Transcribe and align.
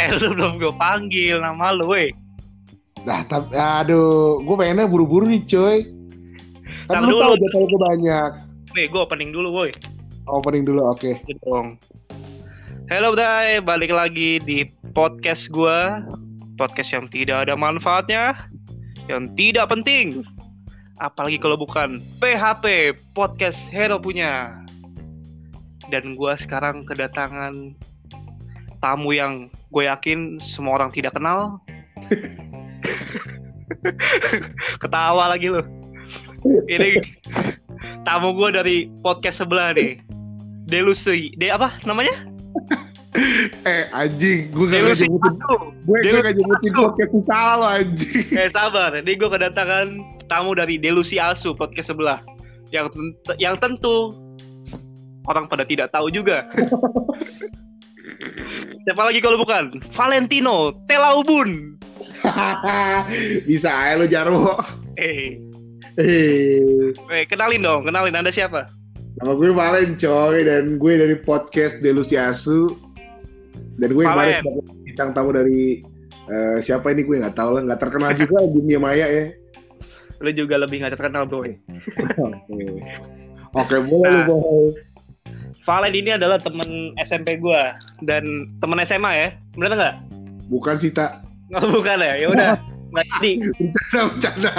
Eh, 0.00 0.16
lu 0.16 0.32
belum 0.32 0.56
gue 0.56 0.72
panggil 0.80 1.44
nama 1.44 1.76
lu, 1.76 1.92
weh. 1.92 2.08
Nah, 3.04 3.20
tapi 3.28 3.52
aduh, 3.52 4.40
gue 4.40 4.54
pengennya 4.56 4.88
buru-buru 4.88 5.28
nih, 5.28 5.44
coy. 5.44 5.84
Kan 6.88 7.04
lu 7.04 7.20
tahu 7.20 7.36
jadwal 7.36 7.64
gue 7.68 7.80
banyak. 7.84 8.30
Nih, 8.72 8.88
gue 8.88 8.96
opening 8.96 9.28
dulu, 9.28 9.52
woi. 9.52 9.70
Opening 10.24 10.64
dulu, 10.64 10.88
oke. 10.88 11.20
Dong. 11.44 11.76
Halo, 12.88 13.12
Bray. 13.12 13.60
Balik 13.60 13.92
lagi 13.92 14.40
di 14.40 14.64
podcast 14.96 15.52
gue. 15.52 16.00
Podcast 16.56 16.96
yang 16.96 17.04
tidak 17.12 17.44
ada 17.44 17.52
manfaatnya. 17.52 18.48
Yang 19.04 19.36
tidak 19.36 19.68
penting. 19.68 20.24
Apalagi 20.96 21.36
kalau 21.36 21.60
bukan 21.60 22.00
PHP, 22.24 22.96
podcast 23.12 23.60
Hero 23.68 24.00
punya. 24.00 24.64
Dan 25.92 26.16
gue 26.16 26.32
sekarang 26.40 26.88
kedatangan 26.88 27.76
tamu 28.80 29.12
yang 29.12 29.52
gue 29.70 29.84
yakin 29.86 30.40
semua 30.40 30.80
orang 30.80 30.90
tidak 30.90 31.14
kenal. 31.14 31.60
Ketawa 34.82 35.36
lagi 35.36 35.52
lu. 35.52 35.62
Ini 36.66 37.04
tamu 38.08 38.32
gue 38.34 38.48
dari 38.50 38.76
podcast 39.04 39.44
sebelah 39.44 39.76
nih. 39.76 40.00
Delusi, 40.66 41.34
de 41.36 41.52
apa 41.52 41.76
namanya? 41.84 42.30
Eh, 43.66 43.90
anjing, 43.90 44.54
gue 44.54 44.66
gak 44.70 44.86
Delusi 44.86 45.04
nyebutin, 45.10 45.34
gue 45.82 45.98
Delusi 45.98 46.24
gak 46.24 46.34
nyebutin 46.38 46.72
podcast 46.78 47.12
salah 47.26 47.56
lo 47.58 47.66
anjing. 47.74 48.26
Eh 48.32 48.48
sabar, 48.54 48.94
ini 48.94 49.18
gue 49.18 49.28
kedatangan 49.28 49.86
tamu 50.30 50.54
dari 50.54 50.78
Delusi 50.78 51.18
Asu 51.18 51.52
podcast 51.52 51.90
sebelah. 51.90 52.22
Yang 52.70 52.94
yang 53.42 53.58
tentu 53.58 54.14
orang 55.26 55.50
pada 55.50 55.66
tidak 55.66 55.90
tahu 55.90 56.08
juga. 56.08 56.46
Siapa 58.90 59.06
lagi 59.06 59.22
kalau 59.22 59.38
bukan 59.38 59.78
Valentino 59.94 60.74
Telaubun. 60.90 61.78
Bisa 63.46 63.70
aja 63.70 63.94
lo 63.94 64.02
Jarwo. 64.10 64.58
Eh, 64.98 65.38
Eh, 65.94 66.90
eh, 66.90 67.22
kenalin 67.22 67.62
dong, 67.62 67.86
kenalin 67.86 68.18
Anda 68.18 68.34
siapa? 68.34 68.66
nama 69.22 69.38
gue 69.38 69.54
Valen 69.54 69.94
coy 69.94 70.42
dan 70.42 70.82
gue 70.82 70.92
dari 70.98 71.14
podcast 71.22 71.78
Delusi 71.78 72.18
Asu. 72.18 72.74
Dan 73.78 73.94
gue 73.94 74.02
kemarin 74.02 74.42
Valen. 74.42 74.42
sebagai 74.42 74.82
bintang 74.82 75.10
tamu 75.14 75.30
dari 75.38 75.86
eh, 76.26 76.58
siapa 76.58 76.90
ini 76.90 77.06
gue 77.06 77.22
nggak 77.22 77.38
tahu 77.38 77.62
lah, 77.62 77.70
nggak 77.70 77.80
terkenal 77.86 78.10
juga 78.18 78.42
dunia 78.42 78.82
maya 78.82 79.06
ya. 79.06 79.24
Lu 80.18 80.34
juga 80.34 80.58
lebih 80.58 80.82
nggak 80.82 80.98
terkenal 80.98 81.30
bro. 81.30 81.46
Oke, 83.54 83.76
boleh 83.86 84.26
lu 84.26 84.34
Nah. 84.34 84.89
Valen 85.62 85.92
ini 85.92 86.10
adalah 86.12 86.36
temen 86.36 86.68
SMP 86.98 87.36
gue 87.36 87.62
dan 88.02 88.24
temen 88.58 88.80
SMA 88.80 89.12
ya, 89.12 89.28
bener 89.54 89.72
nggak? 89.72 89.94
Bukan 90.48 90.74
sih 90.76 90.90
tak 90.90 91.22
Nggak 91.48 91.66
bukan 91.68 91.98
ya, 92.00 92.14
ya 92.16 92.26
udah. 92.28 92.50
Nggak 92.90 93.06
jadi. 93.12 93.32
bercanda 93.54 94.00
bercanda. 94.08 94.50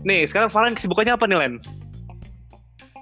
Nih, 0.00 0.22
sekarang 0.24 0.48
Valen 0.48 0.74
kesibukannya 0.74 1.12
apa 1.12 1.24
nih 1.24 1.38
Len? 1.38 1.54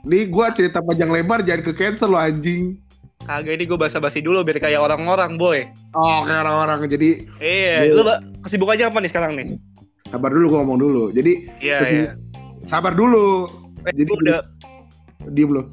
Nih 0.03 0.23
gue 0.25 0.47
cerita 0.55 0.79
panjang 0.81 1.11
lebar 1.11 1.43
jangan 1.43 1.63
ke 1.63 1.73
cancel 1.75 2.09
lo 2.09 2.19
anjing. 2.19 2.79
Kagak 3.21 3.59
ini 3.59 3.67
gue 3.67 3.75
basa-basi 3.75 4.23
dulu 4.23 4.41
biar 4.41 4.57
kayak 4.57 4.79
orang-orang 4.79 5.35
boy. 5.35 5.67
Oh, 5.93 6.23
kayak 6.23 6.47
orang-orang. 6.47 6.87
Jadi 6.87 7.27
Iya, 7.37 7.83
Iya. 7.83 7.93
lu 7.93 8.03
kesibukannya 8.41 8.87
apa 8.87 8.99
nih 8.99 9.11
sekarang 9.11 9.33
nih? 9.35 9.47
sabar 10.07 10.31
dulu 10.31 10.47
gue 10.47 10.59
ngomong 10.63 10.79
dulu. 10.79 11.05
Jadi 11.11 11.33
Iya, 11.59 11.77
Kesibuk- 11.83 12.07
iya. 12.07 12.13
sabar 12.65 12.93
dulu. 12.95 13.51
Eh, 13.83 13.93
Jadi 13.93 14.11
udah 14.15 14.39
diem 15.31 15.51
lo. 15.51 15.63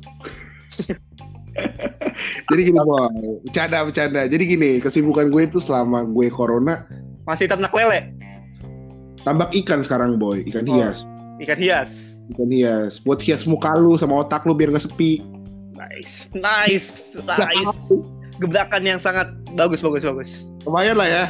Jadi 2.50 2.62
gini 2.66 2.80
boy, 2.80 3.10
bercanda 3.46 3.86
bercanda. 3.86 4.22
Jadi 4.26 4.44
gini, 4.48 4.72
kesibukan 4.82 5.30
gue 5.30 5.46
itu 5.46 5.62
selama 5.62 6.06
gue 6.06 6.28
corona 6.30 6.86
masih 7.24 7.48
ternak 7.48 7.72
lele, 7.72 8.12
tambak 9.24 9.48
ikan 9.56 9.80
sekarang 9.80 10.20
boy, 10.20 10.44
ikan 10.52 10.68
Oh. 10.68 10.76
hias, 10.76 11.08
ikan 11.40 11.56
hias. 11.56 11.88
ikan 12.36 12.50
hias. 12.52 13.00
Buat 13.02 13.24
hias 13.24 13.48
muka 13.48 13.72
lu 13.78 13.96
sama 13.96 14.26
otak 14.26 14.44
lu 14.44 14.52
biar 14.52 14.74
nggak 14.74 14.84
sepi. 14.84 15.24
Nice, 15.74 16.14
nice, 16.36 16.88
nice. 17.16 17.70
Gebrakan 18.42 18.84
yang 18.84 19.00
sangat 19.00 19.30
bagus, 19.54 19.80
bagus, 19.80 20.04
bagus. 20.04 20.32
Lumayan 20.66 20.98
lah 20.98 21.08
ya. 21.08 21.24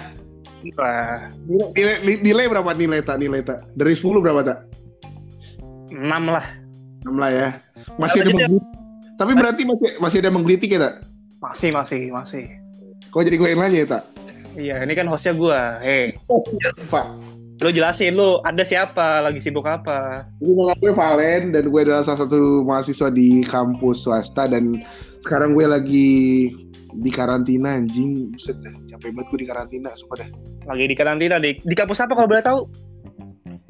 Wah, 0.80 1.28
Nilai, 1.46 2.00
nilai, 2.00 2.16
nilai 2.24 2.46
berapa 2.48 2.72
nilai 2.72 3.04
tak 3.04 3.20
nilai 3.20 3.44
tak? 3.44 3.68
Dari 3.76 3.92
10 3.94 4.24
berapa 4.24 4.42
tak? 4.42 4.60
6 5.92 6.00
lah. 6.26 6.48
6 7.04 7.20
lah 7.20 7.32
ya. 7.32 7.50
Masih 8.00 8.24
ada 8.24 8.32
menggelitik. 8.32 8.70
Tapi 9.14 9.32
berarti 9.38 9.62
masih 9.68 9.90
masih 10.02 10.18
ada 10.24 10.32
menggelitik 10.34 10.70
ya 10.74 10.80
tak? 10.82 10.94
Masih, 11.44 11.70
masih, 11.76 12.02
masih. 12.10 12.46
Kok 13.12 13.24
jadi 13.28 13.36
gue 13.38 13.50
yang 13.52 13.62
nanya 13.62 13.80
ya 13.84 13.88
tak? 14.00 14.04
Iya, 14.54 14.76
ini 14.86 14.94
kan 14.94 15.10
hostnya 15.10 15.34
gua. 15.34 15.82
Hei, 15.82 16.14
Pak. 16.94 17.06
lu 17.62 17.72
jelasin 17.72 18.20
lu 18.20 18.44
ada 18.44 18.60
siapa, 18.68 19.24
lagi 19.24 19.40
sibuk 19.40 19.64
apa? 19.64 20.28
Nama 20.44 20.76
gue 20.84 20.92
Valen 20.92 21.56
dan 21.56 21.72
gue 21.72 21.82
adalah 21.86 22.04
salah 22.04 22.28
satu 22.28 22.60
mahasiswa 22.68 23.08
di 23.08 23.48
kampus 23.48 24.04
swasta 24.04 24.52
dan 24.52 24.84
sekarang 25.24 25.56
gue 25.56 25.64
lagi 25.64 26.12
di 26.92 27.10
karantina 27.14 27.80
anjing. 27.80 28.36
Buset 28.36 28.60
dah, 28.60 28.74
capek 28.92 29.16
banget 29.16 29.28
gue 29.32 29.40
di 29.40 29.48
karantina, 29.48 29.90
sumpah 29.96 30.26
dah. 30.26 30.30
Lagi 30.68 30.86
di 30.92 30.96
karantina 30.98 31.36
di 31.40 31.56
di 31.56 31.76
kampus 31.78 32.04
apa 32.04 32.14
kalau 32.18 32.28
boleh 32.28 32.44
tahu? 32.44 32.60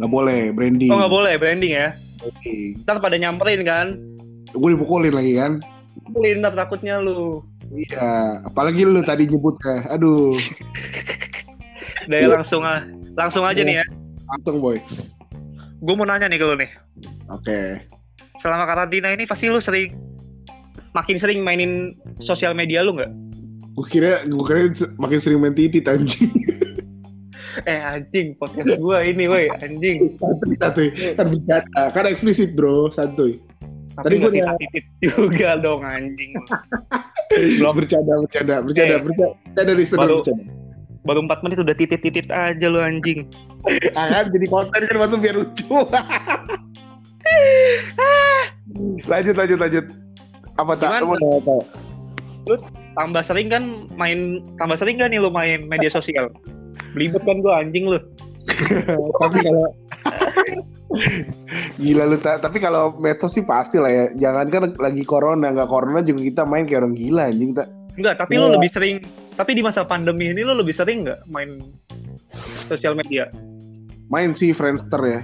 Nggak 0.01 0.11
boleh, 0.11 0.41
branding. 0.57 0.89
Oh 0.89 0.97
nggak 0.97 1.13
boleh 1.13 1.33
branding 1.38 1.73
ya. 1.77 1.94
Ntar 2.84 2.97
pada 3.03 3.16
nyamperin 3.19 3.61
kan? 3.67 3.88
Gue 4.53 4.75
dipukulin 4.75 5.13
lagi 5.16 5.35
kan. 5.35 5.59
Nyamperin 6.03 6.39
ntar 6.44 6.53
takutnya 6.56 7.01
lu. 7.01 7.44
Iya, 7.73 8.44
apalagi 8.45 8.85
lu 8.85 9.01
tadi 9.01 9.25
nyebut 9.25 9.57
ya. 9.66 9.97
Aduh, 9.97 10.38
ya, 12.12 12.29
langsung 12.29 12.62
langsung 13.17 13.44
aja 13.47 13.66
nih 13.66 13.81
ya. 13.81 13.85
langsung 14.29 14.62
boy. 14.62 14.78
Gue 15.83 15.95
mau 15.97 16.07
nanya 16.07 16.29
nih 16.29 16.39
ke 16.39 16.45
lu 16.45 16.56
nih. 16.56 16.72
Oke. 17.33 17.81
Selama 18.39 18.69
karantina 18.69 19.12
ini 19.12 19.25
pasti 19.25 19.50
lu 19.50 19.59
sering 19.59 19.91
makin 20.94 21.17
sering 21.17 21.41
mainin 21.41 21.97
sosial 22.22 22.53
media 22.53 22.85
lu 22.85 22.95
nggak? 22.95 23.12
Gue 23.73 23.85
kira, 23.89 24.22
gue 24.23 24.45
kira 24.45 24.69
makin 25.01 25.19
sering 25.19 25.41
main 25.41 25.57
titit 25.57 25.89
anjing. 25.89 26.29
Eh 27.63 27.79
anjing 27.79 28.35
podcast 28.35 28.75
gua 28.77 29.01
ini 29.01 29.25
woi 29.25 29.47
anjing. 29.53 30.13
santuy, 30.15 30.53
santuy. 30.57 30.87
Bercanda, 31.13 31.89
kan 31.89 32.05
eksplisit 32.05 32.53
bro, 32.53 32.89
santuy. 32.89 33.39
Tapi 33.93 34.05
Tadi 34.09 34.15
gua 34.17 34.29
udah- 34.31 34.57
titit 34.57 34.85
juga 34.99 35.49
dong 35.57 35.81
anjing. 35.81 36.31
Belum 37.61 37.73
bercanda, 37.77 38.13
bercanda, 38.19 38.55
bercanda, 38.61 38.95
Eh. 38.95 39.01
bercanda, 39.01 39.27
bercanda 39.45 39.73
listener, 39.73 40.01
Baru- 40.01 40.21
bercanda. 40.21 40.43
baru 41.03 41.19
4 41.25 41.43
menit 41.43 41.57
udah 41.59 41.75
titit-titit 41.75 42.27
aja 42.29 42.65
lu 42.65 42.79
anjing. 42.79 43.27
Ah, 43.93 44.07
kan 44.09 44.25
jadi 44.31 44.45
konten 44.47 44.81
kan 44.81 44.95
waktu 44.97 45.17
biar 45.19 45.35
lucu. 45.35 45.67
lanjut, 49.05 49.35
lanjut, 49.35 49.59
lanjut. 49.59 49.85
Apa 50.55 50.73
tak? 50.77 51.01
Lu 51.01 51.15
mau 51.17 51.39
apa? 51.39 51.55
Tambah 52.93 53.23
sering 53.25 53.49
kan 53.49 53.63
main 53.95 54.43
tambah 54.55 54.77
sering 54.77 54.95
kan 54.95 55.09
nih 55.09 55.17
lu 55.17 55.27
main 55.27 55.65
media 55.65 55.89
sosial. 55.89 56.29
Belibet 56.93 57.21
kan 57.21 57.37
gua 57.39 57.59
anjing 57.59 57.85
lu. 57.85 57.99
tapi 59.21 59.39
kalau 59.39 59.65
gila 61.79 62.03
lu 62.05 62.17
tak 62.17 62.39
tapi 62.39 62.59
kalau 62.59 62.93
medsos 62.97 63.31
sih 63.31 63.43
pasti 63.43 63.79
lah 63.79 63.87
ya 63.87 64.05
jangan 64.19 64.45
kan 64.47 64.61
lagi 64.77 65.01
corona 65.01 65.49
nggak 65.49 65.65
corona 65.65 66.03
juga 66.03 66.21
kita 66.21 66.41
main 66.43 66.63
kayak 66.63 66.83
orang 66.83 66.93
gila 66.93 67.23
anjing 67.25 67.51
tak 67.51 67.71
Enggak, 67.93 68.17
tapi 68.17 68.35
Ya. 68.35 68.41
lu 68.41 68.47
lebih 68.51 68.69
sering 68.69 68.95
tapi 69.33 69.53
di 69.53 69.61
masa 69.61 69.85
pandemi 69.85 70.27
ini 70.27 70.41
lu 70.41 70.53
lebih 70.53 70.73
sering 70.73 71.05
nggak 71.05 71.23
main 71.27 71.61
sosial 72.67 72.93
media? 72.93 73.29
main 74.09 74.35
sih 74.35 74.51
Friendster 74.51 75.01
ya 75.01 75.19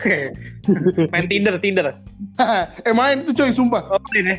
main 1.12 1.26
Tinder, 1.26 1.56
Tinder. 1.58 1.86
eh 2.86 2.92
main 2.92 3.24
tuh 3.24 3.32
coy 3.32 3.50
sumpah 3.50 3.88
Oh, 3.88 3.98
ini. 4.12 4.36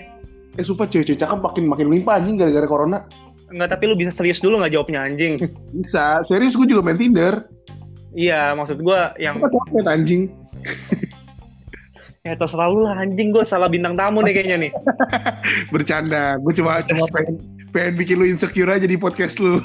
eh 0.54 0.64
sumpah 0.64 0.86
cewek-cewek 0.86 1.18
cakep 1.18 1.40
makin 1.42 1.66
makin 1.66 1.88
limpah 1.90 2.16
anjing 2.16 2.38
gara-gara 2.38 2.68
corona 2.70 2.98
Enggak, 3.52 3.76
tapi 3.76 3.84
lu 3.92 4.00
bisa 4.00 4.16
serius 4.16 4.40
dulu 4.40 4.64
nggak 4.64 4.74
jawabnya 4.74 5.04
anjing. 5.04 5.36
bisa. 5.76 6.24
Serius 6.24 6.56
gue 6.56 6.68
juga 6.72 6.82
main 6.82 6.96
Tinder. 6.96 7.44
Iya, 8.12 8.52
maksud 8.60 8.84
gua 8.84 9.16
yang 9.16 9.40
apa 9.40 9.48
sosmed 9.48 9.88
anjing. 9.88 10.22
Ya 12.22 12.38
terserah 12.38 12.68
lu 12.70 12.84
lah 12.84 13.00
anjing. 13.00 13.32
Gua 13.32 13.48
salah 13.48 13.72
bintang 13.72 13.96
tamu 13.96 14.20
nih 14.22 14.36
kayaknya 14.36 14.58
nih. 14.68 14.72
bercanda. 15.74 16.36
Gue 16.44 16.54
cuma 16.54 16.84
cuma 16.84 17.08
pengen 17.10 17.40
pengen 17.72 17.94
bikin 17.96 18.20
lu 18.20 18.26
insecure 18.28 18.68
aja 18.68 18.86
di 18.88 19.00
podcast 19.00 19.40
lu. 19.40 19.60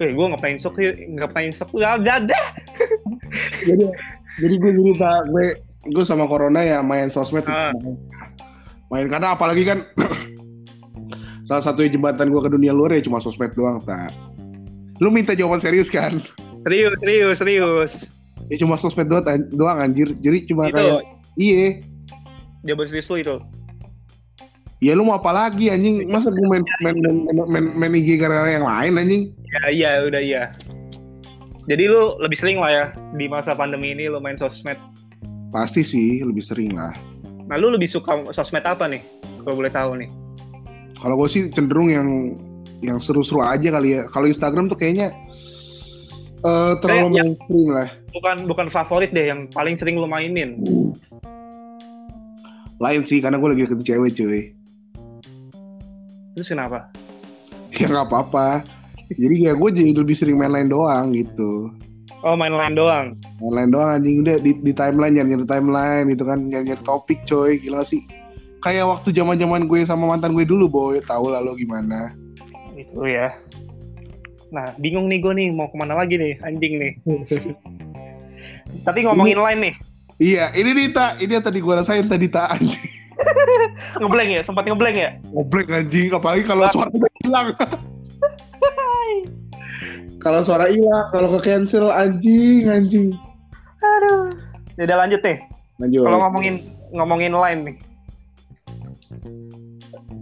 Eh, 0.00 0.16
gua 0.16 0.32
ngapain 0.32 0.56
sok 0.56 0.80
ngapain 0.80 1.52
sok 1.52 1.76
ya 1.76 2.00
udah 2.00 2.24
ada. 2.24 2.40
jadi 3.68 3.84
jadi 4.40 4.54
gue 4.56 4.96
pak. 4.96 5.28
Gue 5.28 5.60
gue 5.92 6.04
sama 6.08 6.24
corona 6.24 6.64
ya 6.64 6.80
main 6.80 7.12
sosmed. 7.12 7.44
Main. 7.44 8.00
main. 8.88 9.06
Karena 9.12 9.36
apalagi 9.36 9.60
kan 9.68 9.84
salah 11.40 11.64
satu 11.64 11.84
jembatan 11.84 12.28
gue 12.28 12.40
ke 12.40 12.50
dunia 12.52 12.72
luar 12.72 12.92
ya 12.92 13.02
cuma 13.02 13.18
sosmed 13.18 13.52
doang 13.54 13.80
tak 13.82 14.12
lu 15.00 15.08
minta 15.08 15.32
jawaban 15.32 15.60
serius 15.60 15.88
kan 15.88 16.20
Serius, 16.60 16.92
serius, 17.00 17.36
serius. 17.40 17.92
ya 18.52 18.56
cuma 18.60 18.76
sosmed 18.76 19.08
doang, 19.08 19.24
an- 19.24 19.48
doang 19.48 19.80
anjir 19.80 20.12
jadi 20.20 20.44
cuma 20.44 20.68
Itu 20.68 20.76
kayak 20.76 21.00
iya 21.40 21.80
jawaban 22.68 22.86
serius 22.92 23.08
lu 23.08 23.16
itu. 23.16 23.36
Ya 24.80 24.96
lu 24.96 25.04
mau 25.04 25.16
apa 25.16 25.28
lagi 25.32 25.68
anjing? 25.68 26.08
Masa 26.08 26.32
gue 26.32 26.40
main 26.44 26.64
main 26.80 26.96
main, 27.00 27.16
main, 27.28 27.44
main, 27.48 27.64
main 27.76 27.92
IG 27.96 28.16
gara-gara 28.16 28.48
yang 28.48 28.64
lain 28.64 28.96
anjing? 28.96 29.22
Ya 29.48 29.60
iya 29.68 29.90
udah 30.08 30.20
iya. 30.20 30.42
Jadi 31.68 31.84
lu 31.84 32.16
lebih 32.16 32.36
sering 32.40 32.56
lah 32.56 32.72
ya 32.72 32.84
di 33.12 33.28
masa 33.28 33.52
pandemi 33.52 33.92
ini 33.92 34.08
lu 34.08 34.20
main 34.24 34.40
sosmed. 34.40 34.76
Pasti 35.52 35.84
sih 35.84 36.24
lebih 36.24 36.40
sering 36.40 36.72
lah. 36.76 36.96
Nah 37.48 37.56
lu 37.60 37.68
lebih 37.72 37.88
suka 37.92 38.32
sosmed 38.32 38.64
apa 38.64 38.88
nih? 38.88 39.04
Kalau 39.44 39.56
boleh 39.56 39.72
tahu 39.72 40.00
nih. 40.00 40.08
Kalau 41.00 41.16
gue 41.16 41.28
sih 41.32 41.42
cenderung 41.48 41.88
yang 41.88 42.36
yang 42.84 43.00
seru-seru 43.00 43.40
aja 43.40 43.72
kali 43.72 43.96
ya. 43.96 44.04
Kalau 44.08 44.28
Instagram 44.28 44.68
tuh 44.68 44.76
kayaknya 44.76 45.12
eh, 46.44 46.72
terlalu 46.80 46.84
Kayak 46.84 47.00
yang- 47.00 47.32
mainstream 47.32 47.68
lah. 47.72 47.88
Bukan 48.12 48.36
bukan 48.48 48.66
favorit 48.68 49.10
deh 49.12 49.26
yang 49.28 49.48
paling 49.52 49.80
sering 49.80 49.96
lu 49.96 50.04
mainin. 50.04 50.60
Lain 52.80 53.04
sih 53.04 53.20
karena 53.20 53.36
gue 53.36 53.48
lagi 53.52 53.62
deket 53.68 53.80
cewek 53.84 54.10
cuy. 54.16 54.40
Terus 56.36 56.48
kenapa? 56.48 56.88
Ya 57.76 57.88
nggak 57.88 58.08
apa-apa. 58.08 58.64
Jadi 59.12 59.50
ya 59.50 59.52
gue 59.52 59.68
jadi 59.74 59.90
lebih 59.92 60.16
sering 60.16 60.40
main 60.40 60.52
lain 60.52 60.72
doang 60.72 61.12
gitu. 61.12 61.68
Oh 62.24 62.36
main 62.36 62.52
lain 62.52 62.76
doang. 62.76 63.16
Main 63.40 63.52
lain 63.56 63.70
doang 63.72 63.88
anjing 63.96 64.24
udah 64.24 64.36
di, 64.40 64.52
di 64.60 64.72
timeline 64.72 65.16
nyari 65.16 65.28
nyari 65.36 65.46
timeline 65.48 66.04
gitu 66.12 66.24
kan 66.24 66.38
nyari 66.48 66.72
nyari 66.72 66.82
topik 66.84 67.20
coy 67.24 67.56
gila 67.60 67.84
sih. 67.84 68.00
Kayak 68.60 68.92
waktu 68.92 69.08
zaman 69.16 69.40
zaman 69.40 69.64
gue 69.64 69.80
sama 69.88 70.04
mantan 70.04 70.36
gue 70.36 70.44
dulu 70.44 70.68
boy, 70.68 71.00
tahu 71.00 71.32
lah 71.32 71.40
lo 71.40 71.56
gimana. 71.56 72.12
Gitu 72.76 73.08
ya. 73.08 73.32
Nah 74.52 74.68
bingung 74.76 75.08
nih 75.08 75.18
gue 75.22 75.32
nih 75.32 75.48
mau 75.54 75.70
ke 75.72 75.76
mana 75.80 75.96
lagi 75.96 76.20
nih 76.20 76.36
anjing 76.44 76.76
nih. 76.76 76.92
Tapi 78.86 78.98
ngomongin 79.08 79.40
lain 79.40 79.58
nih. 79.64 79.74
Iya, 80.20 80.52
ini 80.52 80.76
nih 80.76 80.88
tak, 80.92 81.16
ini 81.24 81.32
yang 81.32 81.44
tadi 81.44 81.64
gue 81.64 81.74
rasain 81.74 82.04
tadi 82.04 82.28
tak 82.28 82.52
anjing. 82.52 82.92
Ngeblank 84.00 84.28
ya, 84.28 84.40
sempat 84.44 84.68
ngeblank 84.68 84.96
ya. 84.96 85.10
Ngobrek 85.32 85.72
anjing, 85.72 86.12
apalagi 86.12 86.44
kalau 86.50 86.68
suara 86.68 86.92
hilang. 87.24 87.48
kalau 90.20 90.40
suara 90.44 90.68
hilang, 90.68 91.08
kalau 91.08 91.28
ke 91.40 91.48
cancel 91.48 91.88
anjing, 91.88 92.68
anjing. 92.68 93.16
Aduh. 93.80 94.36
Ya 94.76 94.84
udah 94.92 95.08
lanjut 95.08 95.20
nih. 95.24 95.40
Lanjut. 95.80 96.04
Kalau 96.04 96.18
ngomongin 96.28 96.54
ngomongin 96.92 97.32
lain 97.32 97.58
nih. 97.72 97.76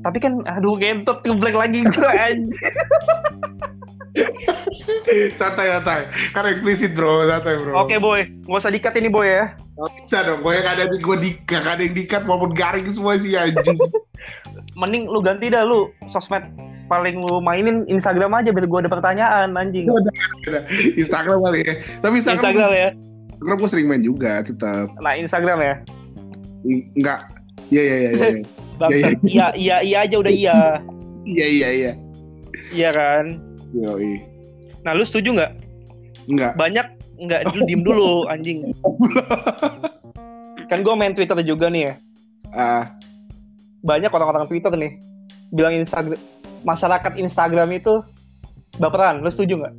Tapi 0.01 0.19
kan 0.23 0.41
aduh 0.49 0.79
gentot 0.81 1.21
ngeblank 1.27 1.57
lagi 1.57 1.85
gue 1.85 2.09
anjing. 2.09 2.67
santai 5.39 5.71
santai, 5.71 6.01
karena 6.35 6.49
eksplisit 6.57 6.93
bro, 6.97 7.29
santai 7.29 7.55
bro. 7.61 7.77
Oke 7.79 8.01
boy, 8.01 8.27
nggak 8.49 8.61
usah 8.61 8.73
dikat 8.73 8.97
ini 8.99 9.13
boy 9.13 9.27
ya. 9.27 9.55
Nggak 9.79 9.91
bisa 9.95 10.19
dong, 10.27 10.41
gue 10.43 10.53
gak 10.59 10.75
ada 10.75 10.85
di 10.91 10.99
gue 10.99 11.17
di, 11.23 11.31
gak 11.47 11.63
ada 11.63 11.83
yang 11.85 11.95
dikat 11.95 12.23
maupun 12.27 12.51
garing 12.51 12.89
semua 12.91 13.15
sih 13.21 13.37
anjing. 13.39 13.79
Mending 14.81 15.07
lu 15.11 15.23
ganti 15.23 15.51
dah 15.51 15.63
lu 15.63 15.91
sosmed 16.11 16.43
paling 16.89 17.21
lu 17.21 17.39
mainin 17.39 17.85
Instagram 17.87 18.35
aja 18.35 18.51
biar 18.51 18.67
gue 18.67 18.79
ada 18.87 18.91
pertanyaan 18.91 19.55
anjing. 19.55 19.87
Instagram 20.99 21.45
kali 21.45 21.63
ya. 21.63 21.75
Tapi 22.03 22.15
Instagram, 22.19 22.43
Instagram 22.43 22.71
ya. 22.75 22.89
Instagram 23.39 23.57
gue 23.61 23.71
sering 23.71 23.87
main 23.87 24.03
juga 24.03 24.43
tetap. 24.43 24.91
Nah 24.99 25.15
Instagram 25.15 25.59
ya. 25.63 25.75
Enggak. 26.97 27.21
Iya 27.69 27.83
iya 27.85 27.97
iya 28.17 28.27
iya. 28.79 29.11
Bangsat. 29.11 29.19
Iya 29.27 29.47
iya 29.55 29.77
iya 29.83 29.99
aja 30.07 30.17
udah 30.17 30.33
iya. 30.33 30.59
Iya 31.25 31.47
iya 31.47 31.69
iya. 31.71 31.93
Iya 32.71 32.91
kan. 32.95 33.25
Yoi. 33.75 34.23
Nah 34.83 34.95
lu 34.95 35.03
setuju 35.03 35.35
nggak? 35.35 35.53
Enggak. 36.29 36.53
Banyak 36.55 36.87
nggak 37.19 37.41
dulu 37.51 37.63
diem 37.67 37.83
dulu 37.83 38.11
anjing. 38.33 38.63
Kan 40.69 40.85
gue 40.85 40.95
main 40.95 41.13
Twitter 41.13 41.37
juga 41.43 41.67
nih 41.69 41.83
ya. 41.89 41.95
Ah, 42.49 42.85
Banyak 43.79 44.11
orang-orang 44.11 44.45
Twitter 44.47 44.73
nih 44.75 44.99
bilang 45.49 45.73
Instagram 45.73 46.19
masyarakat 46.63 47.13
Instagram 47.17 47.69
itu 47.73 48.05
baperan. 48.77 49.21
Lu 49.21 49.31
setuju 49.31 49.59
nggak? 49.59 49.75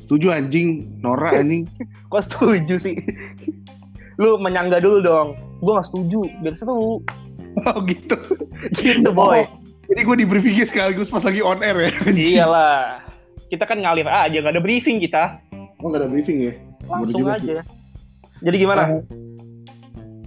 setuju 0.00 0.34
anjing, 0.34 0.90
Nora 0.98 1.30
anjing. 1.38 1.70
Kok 2.10 2.26
setuju 2.26 2.82
sih? 2.82 2.98
Lu 4.18 4.42
menyangga 4.42 4.82
dulu 4.82 4.98
dong. 5.00 5.28
Gue 5.62 5.72
nggak 5.78 5.86
setuju. 5.86 6.20
Biar 6.42 6.54
seru. 6.58 6.98
Oh 7.66 7.82
gitu. 7.84 8.16
Gitu 8.78 9.10
boy. 9.10 9.42
Jadi 9.90 10.00
gue 10.06 10.16
di 10.22 10.26
briefingnya 10.26 10.66
sekaligus 10.70 11.10
pas 11.10 11.26
lagi 11.26 11.42
on 11.42 11.58
air 11.66 11.90
ya. 11.90 11.90
Iyalah. 12.10 13.02
Kita 13.50 13.66
kan 13.66 13.82
ngalir 13.82 14.06
aja, 14.06 14.38
nggak 14.38 14.54
ada 14.54 14.62
briefing 14.62 15.02
kita. 15.02 15.42
Oh 15.82 15.90
nggak 15.90 16.06
ada 16.06 16.10
briefing 16.10 16.38
ya? 16.46 16.54
Langsung 16.86 17.26
juga 17.26 17.42
sih. 17.42 17.58
aja. 17.58 17.66
Jadi 18.40 18.56
gimana? 18.56 19.02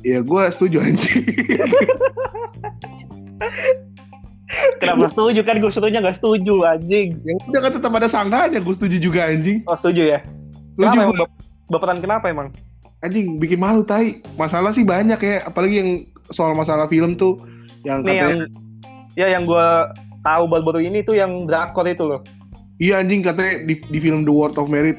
Ya 0.03 0.19
gue 0.19 0.43
setuju 0.51 0.83
anjing. 0.83 1.23
Kenapa 4.83 5.07
setuju 5.09 5.41
kan? 5.47 5.57
Gue 5.63 5.71
setuju 5.71 5.95
nggak 5.97 6.17
setuju 6.19 6.55
anjing. 6.67 7.17
ya 7.23 7.33
udah 7.49 7.61
kan 7.63 7.71
tetap 7.79 7.91
ada 7.95 8.07
sanggaannya 8.11 8.59
gue 8.61 8.75
setuju 8.75 8.97
juga 8.99 9.31
anjing. 9.31 9.63
Oh 9.65 9.79
setuju 9.79 10.17
ya? 10.17 10.19
Setuju 10.75 10.97
Kenapa 10.99 11.11
gue. 11.15 11.27
baperan 11.71 11.99
kenapa 12.03 12.25
emang? 12.29 12.51
Anjing 12.99 13.39
bikin 13.39 13.59
malu 13.63 13.81
tai. 13.87 14.19
Masalah 14.35 14.75
sih 14.75 14.83
banyak 14.83 15.19
ya, 15.23 15.47
apalagi 15.47 15.75
yang 15.79 15.89
soal 16.29 16.53
masalah 16.53 16.85
film 16.85 17.13
tuh 17.13 17.35
yang 17.83 17.99
Nih 18.01 18.15
yang 18.15 18.31
katanya 18.31 18.47
ya 19.13 19.27
yang 19.29 19.43
gue 19.43 19.67
tahu 20.21 20.43
baru-baru 20.47 20.79
ini 20.83 21.01
tuh 21.01 21.13
yang 21.13 21.43
drakor 21.43 21.83
itu 21.83 22.05
loh. 22.05 22.21
iya 22.77 22.97
anjing 22.97 23.21
katanya 23.21 23.63
di, 23.63 23.75
di 23.83 23.99
film 23.99 24.23
The 24.23 24.31
World 24.31 24.55
of 24.55 24.67
Merit 24.67 24.97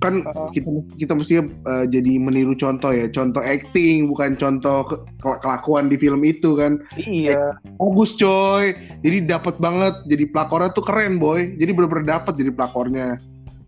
kan 0.00 0.24
Oh. 0.24 0.48
kita 0.48 0.68
kita 0.96 1.12
mestinya 1.12 1.44
eh, 1.44 1.84
jadi 1.86 2.16
meniru 2.16 2.56
contoh 2.56 2.88
ya, 2.88 3.04
contoh 3.08 3.40
acting 3.40 4.08
bukan 4.08 4.32
contoh 4.32 4.80
ke- 4.80 4.96
ke- 5.20 5.38
kelakuan 5.40 5.92
di 5.92 6.00
film 6.00 6.24
itu 6.24 6.56
kan. 6.56 6.80
Iya. 6.96 7.52
Bagus 7.76 8.16
coy. 8.16 8.72
Jadi 9.04 9.28
dapat 9.28 9.60
banget. 9.60 9.92
Jadi 10.08 10.24
pelakornya 10.26 10.72
tuh 10.72 10.84
keren 10.84 11.20
boy. 11.20 11.52
Jadi 11.52 11.70
bener-bener 11.76 12.16
dapat 12.16 12.32
jadi 12.32 12.48
pelakornya. 12.48 13.20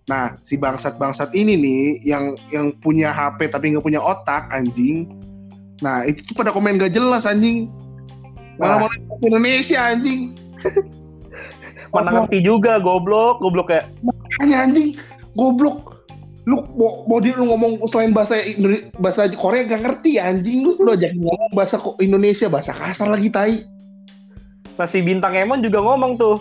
Nah 0.09 0.33
si 0.41 0.57
bangsat-bangsat 0.57 1.37
ini 1.37 1.53
nih 1.53 1.85
yang 2.03 2.33
yang 2.49 2.73
punya 2.81 3.13
HP 3.13 3.53
tapi 3.53 3.77
nggak 3.77 3.85
punya 3.85 4.01
otak 4.01 4.49
anjing. 4.49 5.13
Nah 5.83 6.07
itu 6.07 6.23
tuh 6.25 6.35
pada 6.39 6.55
komen 6.55 6.79
gak 6.79 6.95
jelas 6.95 7.27
anjing. 7.27 7.69
Malah 8.57 8.87
mau 8.87 8.89
bahasa 8.89 9.25
Indonesia 9.27 9.79
anjing. 9.83 10.21
Mana 11.93 12.23
ngerti 12.23 12.41
juga 12.41 12.81
goblok, 12.81 13.43
goblok 13.43 13.69
ya. 13.69 13.83
Hanya 14.41 14.65
anjing 14.65 14.97
goblok. 15.35 16.07
Lu 16.43 16.59
mau, 16.75 17.07
mau 17.07 17.19
dia 17.23 17.39
lu 17.39 17.47
ngomong 17.47 17.87
selain 17.87 18.11
bahasa 18.11 18.43
bahasa 18.99 19.31
Korea 19.35 19.67
gak 19.67 19.83
ngerti 19.83 20.23
anjing 20.23 20.65
lu. 20.65 20.79
Lu 20.79 20.95
ajak 20.95 21.13
ngomong 21.19 21.53
bahasa 21.53 21.77
Indonesia 21.99 22.47
bahasa 22.47 22.73
kasar 22.73 23.11
lagi 23.11 23.29
tai. 23.29 23.67
Nah 24.79 24.89
si 24.89 25.05
Bintang 25.05 25.37
Emon 25.37 25.61
juga 25.61 25.83
ngomong 25.83 26.17
tuh. 26.17 26.39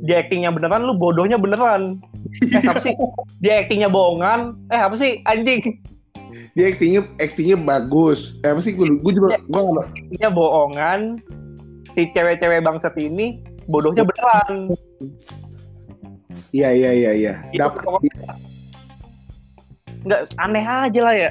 Dia 0.00 0.24
actingnya 0.24 0.48
beneran, 0.48 0.88
lu 0.88 0.96
bodohnya 0.96 1.36
beneran. 1.36 2.00
Eh 2.40 2.62
apa 2.62 2.78
sih? 2.78 2.94
Dia 3.42 3.64
actingnya 3.64 3.90
bohongan. 3.90 4.54
Eh 4.70 4.80
apa 4.80 4.94
sih? 4.96 5.20
Anjing. 5.26 5.82
Dia 6.54 6.74
actingnya 6.74 7.02
actingnya 7.22 7.56
bagus. 7.58 8.38
Eh, 8.42 8.50
apa 8.50 8.60
sih 8.62 8.74
gue 8.74 8.86
gue 9.00 9.12
juga 9.14 9.38
gue 9.38 9.60
nggak 9.60 9.86
Actingnya 9.94 10.30
bohongan. 10.30 11.00
Si 11.94 12.06
cewek-cewek 12.14 12.62
bangsat 12.62 12.94
ini 12.98 13.42
bodohnya 13.66 14.06
beneran. 14.06 14.74
Iya 16.50 16.70
iya 16.74 16.90
iya 16.90 17.10
iya. 17.14 17.32
Itu 17.54 17.62
Dapat. 17.62 17.82
Nggak 20.06 20.20
aneh 20.40 20.64
aja 20.64 21.00
lah 21.04 21.14
ya. 21.14 21.30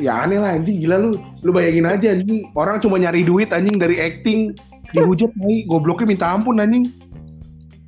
Ya 0.00 0.12
aneh 0.24 0.38
lah 0.40 0.56
anjing 0.56 0.80
gila 0.80 0.96
lu. 0.96 1.10
Lu 1.44 1.50
bayangin 1.52 1.84
aja 1.88 2.16
anjing. 2.16 2.48
Orang 2.56 2.80
cuma 2.80 2.96
nyari 2.96 3.20
duit 3.24 3.52
anjing 3.52 3.76
dari 3.76 4.00
acting. 4.00 4.56
Dihujat 4.90 5.30
nih 5.36 5.68
gobloknya 5.68 6.06
minta 6.08 6.26
ampun 6.32 6.56
anjing. 6.60 6.88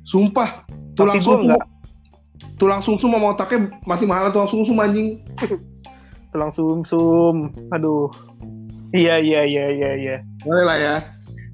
Sumpah. 0.05 0.61
Tulang 0.93 1.17
Tapi 1.17 1.25
gua 1.25 1.33
sumsum. 1.33 1.47
nggak. 1.49 1.63
Tulang 2.63 2.79
sumsum 2.79 3.11
sama 3.11 3.35
otaknya 3.35 3.75
masih 3.83 4.07
mahal 4.07 4.31
tulang 4.31 4.47
sumsum 4.47 4.79
anjing. 4.79 5.19
Tulang 6.31 6.49
sum-sum. 6.55 7.51
Aduh. 7.75 8.07
Iya 8.95 9.19
iya 9.19 9.43
iya 9.43 9.65
iya 9.69 9.91
iya. 9.99 10.15
Boleh 10.47 10.63
lah 10.63 10.77
ya. 10.79 10.95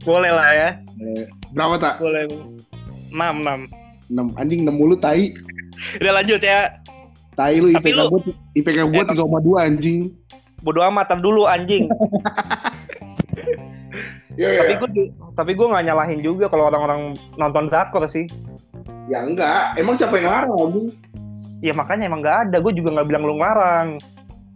Boleh 0.06 0.32
lah 0.32 0.50
ya. 0.54 0.70
Berapa 1.52 1.76
tak? 1.82 1.94
Boleh. 1.98 2.30
6 3.10 3.18
6. 3.18 3.74
6 4.14 4.40
anjing 4.40 4.62
6 4.64 4.72
mulu 4.72 4.96
tai. 4.96 5.34
Udah 5.98 6.22
lanjut 6.22 6.40
ya. 6.40 6.78
Tai 7.34 7.58
lu 7.58 7.74
Tapi 7.74 7.90
IPK 7.90 7.98
lu- 7.98 8.08
gua 8.14 8.20
IPK 8.54 8.80
gua 8.88 9.04
Eh, 9.04 9.08
3,2 9.10 9.66
anjing. 9.66 10.00
Bodo 10.62 10.80
amat 10.86 11.10
dulu 11.18 11.50
anjing. 11.50 11.90
Iya 14.40 14.64
tapi 14.64 14.74
gue 14.80 14.90
tapi 15.36 15.52
gue 15.52 15.68
nggak 15.68 15.84
nyalahin 15.92 16.24
juga 16.24 16.48
kalau 16.48 16.72
orang-orang 16.72 17.12
nonton 17.36 17.68
drakor 17.68 18.08
sih. 18.08 18.24
Ya 19.10 19.26
enggak. 19.26 19.74
Emang 19.76 19.98
siapa 19.98 20.22
yang 20.22 20.30
larang 20.30 20.54
anjing? 20.54 20.88
Ya 21.60 21.74
makanya 21.74 22.08
emang 22.08 22.22
nggak 22.22 22.38
ada. 22.48 22.58
Gue 22.62 22.72
juga 22.78 22.94
nggak 22.94 23.08
bilang 23.10 23.24
lu 23.26 23.36
ngelarang. 23.42 23.98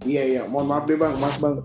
Iya 0.06 0.24
iya. 0.24 0.42
Mohon 0.46 0.66
maaf 0.70 0.84
deh 0.86 0.96
bang. 0.96 1.14
Maaf 1.18 1.38
bang. 1.42 1.56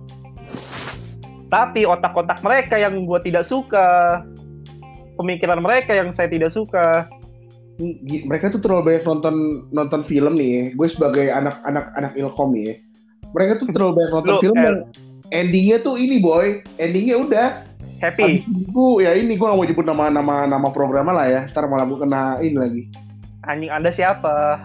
Tapi 1.48 1.84
otak-otak 1.84 2.40
mereka 2.40 2.80
yang 2.80 3.04
gue 3.04 3.18
tidak 3.20 3.44
suka. 3.44 4.24
Pemikiran 5.20 5.60
mereka 5.60 5.92
yang 5.92 6.10
saya 6.16 6.32
tidak 6.32 6.50
suka. 6.56 7.06
Mereka 8.00 8.50
tuh 8.56 8.60
terlalu 8.64 8.90
banyak 8.90 9.04
nonton 9.06 9.36
nonton 9.70 10.00
film 10.08 10.34
nih. 10.34 10.48
ya. 10.48 10.62
Gue 10.74 10.88
sebagai 10.88 11.28
anak-anak 11.28 11.92
anak 11.94 12.12
ilkom 12.16 12.56
nih. 12.56 12.64
ya. 12.64 12.74
Mereka 13.36 13.60
tuh 13.60 13.68
terlalu 13.70 13.92
banyak 14.00 14.12
nonton 14.16 14.34
film 14.40 14.56
eh, 14.56 14.64
yang 14.64 14.78
endingnya 15.28 15.76
tuh 15.84 16.00
ini 16.00 16.16
boy 16.24 16.64
endingnya 16.80 17.20
udah 17.20 17.67
Happy. 17.98 18.40
Itu 18.40 18.98
ya 18.98 19.12
ini 19.12 19.34
gue 19.34 19.42
gak 19.42 19.54
mau 19.54 19.66
nyebut 19.66 19.82
nama-nama 19.82 20.46
nama 20.46 20.68
programnya 20.68 21.10
lah 21.10 21.26
ya 21.26 21.40
ntar 21.50 21.66
malah 21.66 21.82
gue 21.84 21.98
kena 21.98 22.38
ini 22.38 22.54
lagi 22.54 22.82
Anjing 23.44 23.70
Anda 23.70 23.90
siapa? 23.90 24.62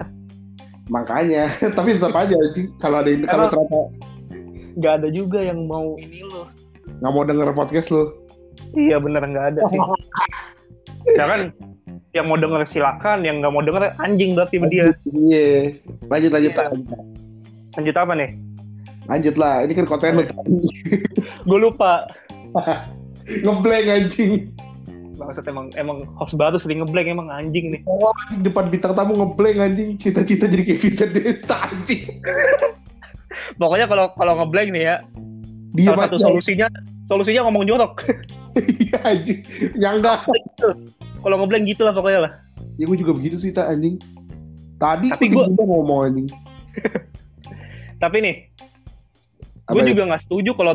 makanya 0.86 1.48
tapi 1.78 1.96
tetap 1.96 2.12
aja 2.12 2.36
sih 2.52 2.68
kalau 2.76 3.00
ada 3.00 3.08
ini 3.08 3.24
kalau 3.24 3.48
ternyata 3.48 3.80
Gak 4.76 4.94
ada 5.00 5.08
juga 5.08 5.40
yang 5.40 5.64
mau 5.64 5.96
ini 5.96 6.20
lo. 6.24 6.50
nggak 7.00 7.12
mau 7.12 7.24
denger 7.24 7.50
podcast 7.54 7.88
lu 7.88 8.12
Iya 8.74 8.98
bener 8.98 9.24
nggak 9.24 9.46
ada 9.50 9.62
sih. 9.70 9.80
ya 11.18 11.26
kan 11.26 11.42
yang 12.12 12.28
mau 12.28 12.38
denger 12.38 12.62
silakan, 12.68 13.26
yang 13.26 13.40
nggak 13.40 13.50
mau 13.50 13.62
denger 13.62 13.90
anjing 13.98 14.36
berarti 14.36 14.62
dia. 14.68 14.94
iya 15.10 15.74
lanjut 16.06 16.30
lanjut 16.30 16.52
Iya. 16.52 16.60
Tak. 16.60 16.70
Lanjut 17.74 17.96
apa 17.96 18.14
nih? 18.14 18.30
lanjut 19.04 19.36
lah 19.36 19.56
ini 19.64 19.74
kan 19.74 19.86
konten 19.86 20.16
lu 20.16 20.24
Gue 21.44 21.60
lupa. 21.60 22.06
ngeblank 23.28 23.88
anjing. 23.88 24.52
Bangsat 25.14 25.46
emang 25.46 25.70
emang 25.78 26.10
host 26.18 26.34
baru 26.34 26.58
sering 26.58 26.82
ngeblank 26.82 27.08
emang 27.08 27.30
anjing 27.30 27.70
nih. 27.70 27.82
oh, 27.86 28.12
anjing, 28.28 28.42
depan 28.44 28.68
bintang 28.74 28.94
tamu 28.98 29.14
ngeblank 29.16 29.58
anjing. 29.62 29.90
Cita-cita 30.02 30.50
jadi 30.50 30.64
Vincent 30.76 31.12
Desta 31.14 31.70
anjing. 31.70 32.22
Pokoknya 33.62 33.86
kalau 33.90 34.10
kalau 34.18 34.34
ngeblank 34.42 34.70
nih 34.74 34.84
ya, 34.90 34.96
dia 35.74 35.90
salah 35.94 36.10
satu 36.10 36.18
solusinya 36.22 36.68
solusinya 37.06 37.42
ngomong 37.50 37.66
jorok. 37.66 38.06
iya 38.58 39.00
anjing. 39.12 39.42
Nyangga. 39.78 40.26
Kalau 41.24 41.36
ngeblank 41.40 41.66
gitu 41.70 41.88
lah 41.88 41.94
pokoknya 41.96 42.30
lah. 42.30 42.34
ya 42.82 42.90
gue 42.90 42.98
juga 42.98 43.14
begitu 43.14 43.38
sih 43.38 43.54
tak 43.54 43.70
anjing. 43.70 44.02
Tadi 44.82 45.14
Tapi 45.14 45.30
gue 45.30 45.46
ngomong 45.56 46.00
anjing. 46.10 46.28
Tapi 48.04 48.18
nih, 48.20 48.36
gue 49.72 49.82
ya? 49.82 49.88
juga 49.96 50.02
nggak 50.12 50.24
setuju 50.28 50.52
kalau 50.60 50.74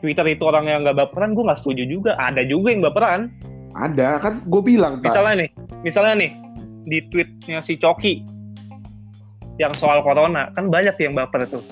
Twitter 0.00 0.26
itu 0.30 0.42
orang 0.46 0.66
yang 0.66 0.80
nggak 0.86 0.98
baperan. 0.98 1.34
Gue 1.34 1.44
nggak 1.46 1.60
setuju 1.60 1.82
juga. 1.86 2.12
Ada 2.18 2.46
juga 2.46 2.68
yang 2.72 2.82
baperan. 2.84 3.20
ada 3.78 4.18
kan 4.18 4.42
gue 4.42 4.62
bilang 4.64 4.98
tak 4.98 5.12
Misalnya 5.12 5.34
nih, 5.44 5.50
misalnya 5.86 6.14
nih 6.18 6.30
di 6.88 6.98
tweetnya 7.14 7.62
si 7.62 7.78
Coki 7.78 8.26
yang 9.60 9.70
soal 9.78 10.02
corona 10.02 10.50
kan 10.56 10.66
banyak 10.66 10.98
yang 10.98 11.14
baper 11.14 11.46
tuh. 11.46 11.62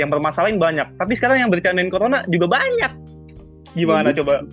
Yang 0.00 0.16
bermasalahin 0.16 0.56
banyak. 0.56 0.86
Tapi 0.96 1.12
sekarang 1.18 1.44
yang 1.44 1.50
bercandain 1.52 1.92
corona 1.92 2.24
juga 2.30 2.48
banyak. 2.48 2.92
Gimana 3.76 4.14
Iya. 4.14 4.24
coba? 4.24 4.46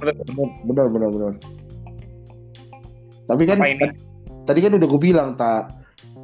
benar 0.67 0.91
benar 0.91 1.09
benar 1.13 1.33
tapi 3.25 3.43
kan 3.49 3.57
tadi 4.45 4.59
kan 4.61 4.71
udah 4.77 4.87
gue 4.87 5.01
bilang 5.01 5.33
tak 5.33 5.73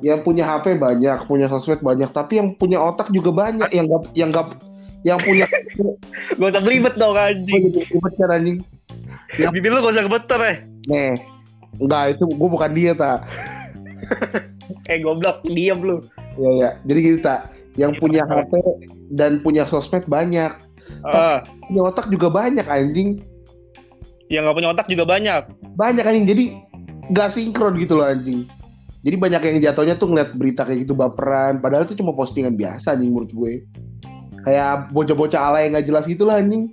yang 0.02 0.22
punya 0.26 0.46
HP 0.46 0.78
banyak 0.78 1.26
punya 1.26 1.46
sosmed 1.50 1.82
banyak 1.82 2.10
tapi 2.14 2.42
yang 2.42 2.54
punya 2.58 2.82
otak 2.82 3.10
juga 3.14 3.34
banyak 3.34 3.70
yang 3.74 3.86
gak 3.90 4.04
yang 4.18 4.30
gak 4.34 4.58
yang 5.08 5.20
punya 5.22 5.46
Gak 6.39 6.50
usah 6.53 6.62
belibet 6.63 6.96
dong 6.98 7.17
anjing. 7.17 7.74
ribet 7.74 8.13
kan 8.17 8.29
anjing. 8.38 8.58
Ya. 9.38 9.48
Bibir 9.50 9.72
lu 9.72 9.79
gak 9.81 9.96
usah 9.96 10.05
kebeter 10.05 10.39
eh. 10.43 10.58
nih 10.89 11.13
enggak 11.79 12.20
itu 12.20 12.25
gue 12.27 12.50
bukan 12.51 12.72
dia 12.75 12.91
tak 12.91 13.24
Eh 14.91 15.03
goblok, 15.03 15.43
diam 15.48 15.84
lu. 15.84 16.00
ya 16.39 16.50
ya 16.51 16.70
jadi 16.88 17.00
gitu 17.03 17.20
tak 17.24 17.51
yang 17.75 17.91
punya 18.00 18.24
HP 18.27 18.51
dan 19.15 19.39
punya 19.43 19.63
sosmed 19.67 20.03
banyak. 20.08 20.51
Ah, 21.08 21.39
punya 21.67 21.91
otak 21.91 22.08
juga 22.12 22.27
banyak 22.31 22.63
anjing. 22.67 23.20
Yang 24.27 24.51
gak 24.51 24.55
punya 24.60 24.70
otak 24.72 24.88
juga 24.91 25.03
banyak. 25.08 25.43
banyak 25.75 26.03
anjing. 26.03 26.25
Jadi 26.27 26.43
nggak 27.12 27.29
sinkron 27.36 27.79
gitu 27.79 28.00
loh 28.00 28.08
anjing. 28.12 28.48
Jadi 29.03 29.15
banyak 29.20 29.41
yang 29.43 29.58
jatuhnya 29.72 29.96
tuh 30.00 30.08
ngeliat 30.12 30.36
berita 30.36 30.63
kayak 30.67 30.88
gitu 30.88 30.93
baperan. 30.96 31.60
Padahal 31.60 31.84
itu 31.88 31.96
cuma 32.00 32.15
postingan 32.15 32.55
biasa 32.55 32.96
anjing 32.96 33.12
menurut 33.12 33.31
gue 33.31 33.51
kayak 34.41 34.89
bocah-bocah 34.89 35.41
alay 35.43 35.62
yang 35.65 35.74
nggak 35.74 35.88
jelas 35.88 36.05
gitu 36.05 36.24
lah 36.24 36.38
anjing 36.38 36.69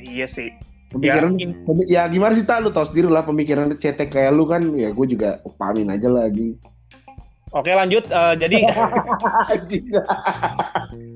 Iya 0.00 0.26
sih. 0.26 0.48
Ya, 0.50 1.22
pemikiran 1.22 1.30
pemi- 1.62 1.86
ya, 1.86 2.02
gimana 2.06 2.34
sih 2.34 2.42
tak 2.42 2.60
lu 2.60 2.70
tau 2.70 2.82
sendiri 2.82 3.06
lah 3.06 3.22
pemikiran 3.22 3.70
cetek 3.72 4.10
kayak 4.10 4.32
lu 4.32 4.42
kan 4.42 4.58
ya 4.74 4.90
gue 4.90 5.06
juga 5.06 5.38
pahamin 5.54 5.86
aja 5.88 6.06
lah 6.06 6.26
anjing 6.26 6.58
Oke 7.50 7.70
lanjut. 7.70 8.06
Eh, 8.06 8.34
jadi 8.38 8.62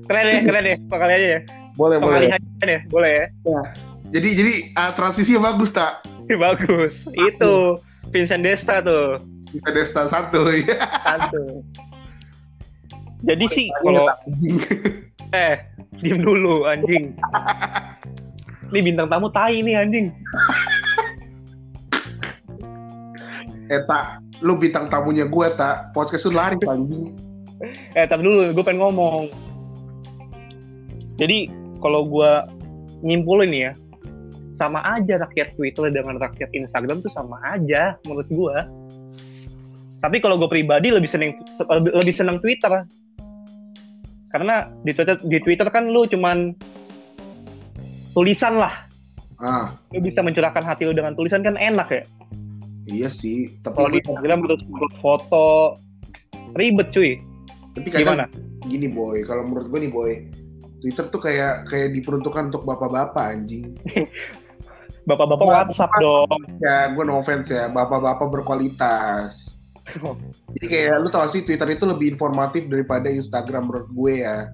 keren 0.05 0.23
deh, 0.25 0.39
keren 0.43 0.63
deh. 0.63 0.77
Sekali 0.81 1.13
aja 1.13 1.27
ya. 1.29 1.39
boleh 1.75 1.97
boleh 1.97 2.19
Sekali 2.21 2.27
aja 2.29 2.63
deh, 2.63 2.79
boleh 2.87 3.11
ya. 3.11 3.25
jadi 4.11 4.29
jadi 4.31 4.53
ah, 4.75 4.91
transisinya 4.91 5.51
bagus 5.51 5.71
tak 5.71 6.03
Bagus. 6.43 6.93
Itu 7.13 7.79
Vincent 8.09 8.43
Desta 8.43 8.79
tuh. 8.79 9.19
kita 9.47 9.69
Desta 9.71 10.07
satu 10.07 10.51
ya 10.51 10.75
Satu. 11.03 11.63
Jadi 13.23 13.45
sih 13.49 13.67
kalau 13.77 14.07
eh 15.31 15.55
diem 16.03 16.21
dulu 16.21 16.67
anjing. 16.67 17.15
Ini 18.73 18.79
bintang 18.81 19.07
tamu 19.07 19.29
tai 19.31 19.61
nih 19.61 19.77
anjing. 19.79 20.11
eh 23.65 23.81
tak 23.89 24.21
lu 24.45 24.61
bintang 24.61 24.85
tamunya 24.93 25.25
gue 25.25 25.47
tak 25.57 25.89
podcast 25.95 26.29
lu 26.29 26.37
lari 26.37 26.53
anjing 26.69 27.09
Eh 27.95 28.05
tapi 28.05 28.21
dulu 28.21 28.51
gue 28.51 28.63
pengen 28.67 28.83
ngomong. 28.83 29.31
Jadi 31.15 31.47
kalau 31.79 32.03
gue 32.03 32.31
nyimpulin 32.99 33.51
ya, 33.55 33.71
sama 34.59 34.83
aja 34.83 35.23
rakyat 35.23 35.55
Twitter 35.55 35.87
dengan 35.87 36.19
rakyat 36.19 36.51
Instagram 36.51 36.99
tuh 36.99 37.11
sama 37.15 37.39
aja 37.47 37.95
menurut 38.03 38.27
gue. 38.27 38.57
Tapi 40.03 40.17
kalau 40.19 40.35
gue 40.35 40.49
pribadi 40.51 40.91
lebih 40.91 41.07
seneng 41.07 41.39
lebih, 41.71 41.91
lebih 41.95 42.15
seneng 42.15 42.37
Twitter. 42.43 42.83
Karena 44.35 44.55
di 44.83 44.91
Twitter 44.91 45.15
di 45.17 45.39
Twitter 45.39 45.67
kan 45.69 45.87
lu 45.87 46.03
cuman 46.03 46.51
tulisan 48.11 48.55
lah. 48.55 48.83
ah 49.37 49.71
Lu 49.91 49.99
bisa 49.99 50.19
mencurahkan 50.19 50.59
hati 50.61 50.83
lu 50.83 50.91
dengan 50.91 51.11
tulisan 51.13 51.39
kan 51.39 51.55
enak 51.55 51.87
ya. 51.89 52.03
iya 52.85 53.07
sih 53.09 53.49
tapi 53.59 53.75
Kalau 53.75 53.89
di 53.89 53.99
Instagram 53.99 54.39
upload 54.43 54.61
foto 54.97 55.45
ribet 56.53 56.91
cuy. 56.91 57.15
tapi 57.71 57.87
kadang 57.89 58.03
Gimana? 58.13 58.25
gini 58.65 58.87
boy 58.87 59.23
kalau 59.23 59.43
menurut 59.43 59.67
gue 59.67 59.79
nih 59.81 59.89
boy 59.89 60.11
Twitter 60.77 61.05
tuh 61.05 61.17
kayak 61.17 61.65
kayak 61.65 61.91
diperuntukkan 61.91 62.47
untuk 62.49 62.63
bapak-bapak 62.63 63.25
anjing 63.31 63.71
Bapak-bapak 65.05 65.43
Bapak- 65.43 65.69
WhatsApp 65.69 65.91
dong. 65.97 66.29
ya 66.57 66.89
gue 66.89 67.03
no 67.03 67.17
offense 67.17 67.47
ya 67.47 67.67
bapak-bapak 67.67 68.27
berkualitas 68.29 69.44
jadi 70.51 70.65
kayak 70.65 70.95
lu 70.99 71.07
tau 71.07 71.25
sih 71.25 71.41
Twitter 71.41 71.69
itu 71.69 71.85
lebih 71.85 72.11
informatif 72.11 72.65
daripada 72.65 73.05
Instagram 73.05 73.69
menurut 73.69 73.89
gue 73.89 74.13
ya 74.19 74.49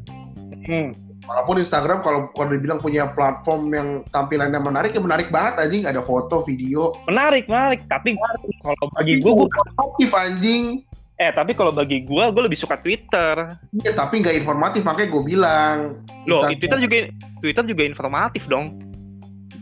Hmm. 0.61 0.93
walaupun 1.23 1.57
Instagram 1.57 2.03
kalau 2.03 2.29
kalau 2.31 2.51
dibilang 2.51 2.77
punya 2.77 3.09
platform 3.09 3.71
yang 3.71 3.89
tampilannya 4.07 4.59
menarik 4.59 4.91
ya 4.91 4.99
menarik 4.99 5.31
banget 5.31 5.57
anjing 5.59 5.83
ada 5.83 6.03
foto 6.03 6.43
video 6.43 6.93
Menarik, 7.07 7.47
menarik. 7.47 7.81
Tapi 7.87 8.13
kalau 8.61 8.85
bagi 8.91 9.17
gue, 9.17 9.31
informatif 9.31 10.09
anjing 10.11 10.63
eh 11.17 11.29
tapi 11.29 11.53
kalau 11.53 11.69
bagi 11.69 12.01
gue, 12.01 12.23
gue 12.27 12.43
lebih 12.43 12.57
suka 12.57 12.77
Twitter. 12.77 13.57
Iya 13.71 13.91
tapi 13.93 14.21
nggak 14.21 14.37
informatif 14.37 14.81
makanya 14.81 15.09
gue 15.09 15.23
bilang 15.23 15.77
Loh, 16.25 16.45
Instagram- 16.45 16.59
Twitter 16.61 16.79
juga 16.81 16.97
Twitter 17.39 17.63
juga 17.63 17.83
informatif 17.85 18.43
dong. 18.45 18.65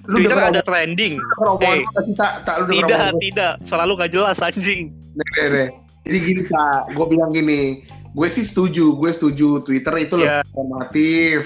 Lu 0.09 0.17
Twitter 0.17 0.33
denger 0.33 0.51
ada 0.51 0.61
trending. 0.61 1.13
omongan 1.39 1.77
Eh. 1.77 1.85
nggak 1.85 2.17
tak 2.17 2.33
tak 2.43 2.55
lu 2.59 2.63
Tidak, 2.73 2.99
tidak. 3.21 3.53
Selalu 3.63 3.91
gak 3.95 4.11
jelas 4.11 4.37
anjing. 4.39 4.89
Nih, 4.89 5.27
nih, 5.31 5.47
nih. 5.47 5.67
Jadi 6.03 6.17
gini 6.19 6.41
tak, 6.43 6.89
gue 6.91 7.05
bilang 7.05 7.29
gini, 7.29 7.61
gue 8.09 8.27
sih 8.27 8.41
setuju, 8.41 8.97
gue 8.97 9.11
setuju 9.11 9.61
Twitter 9.61 9.93
itu 9.99 10.17
lebih 10.17 10.33
Iya. 10.33 10.47
informatif. 10.47 11.39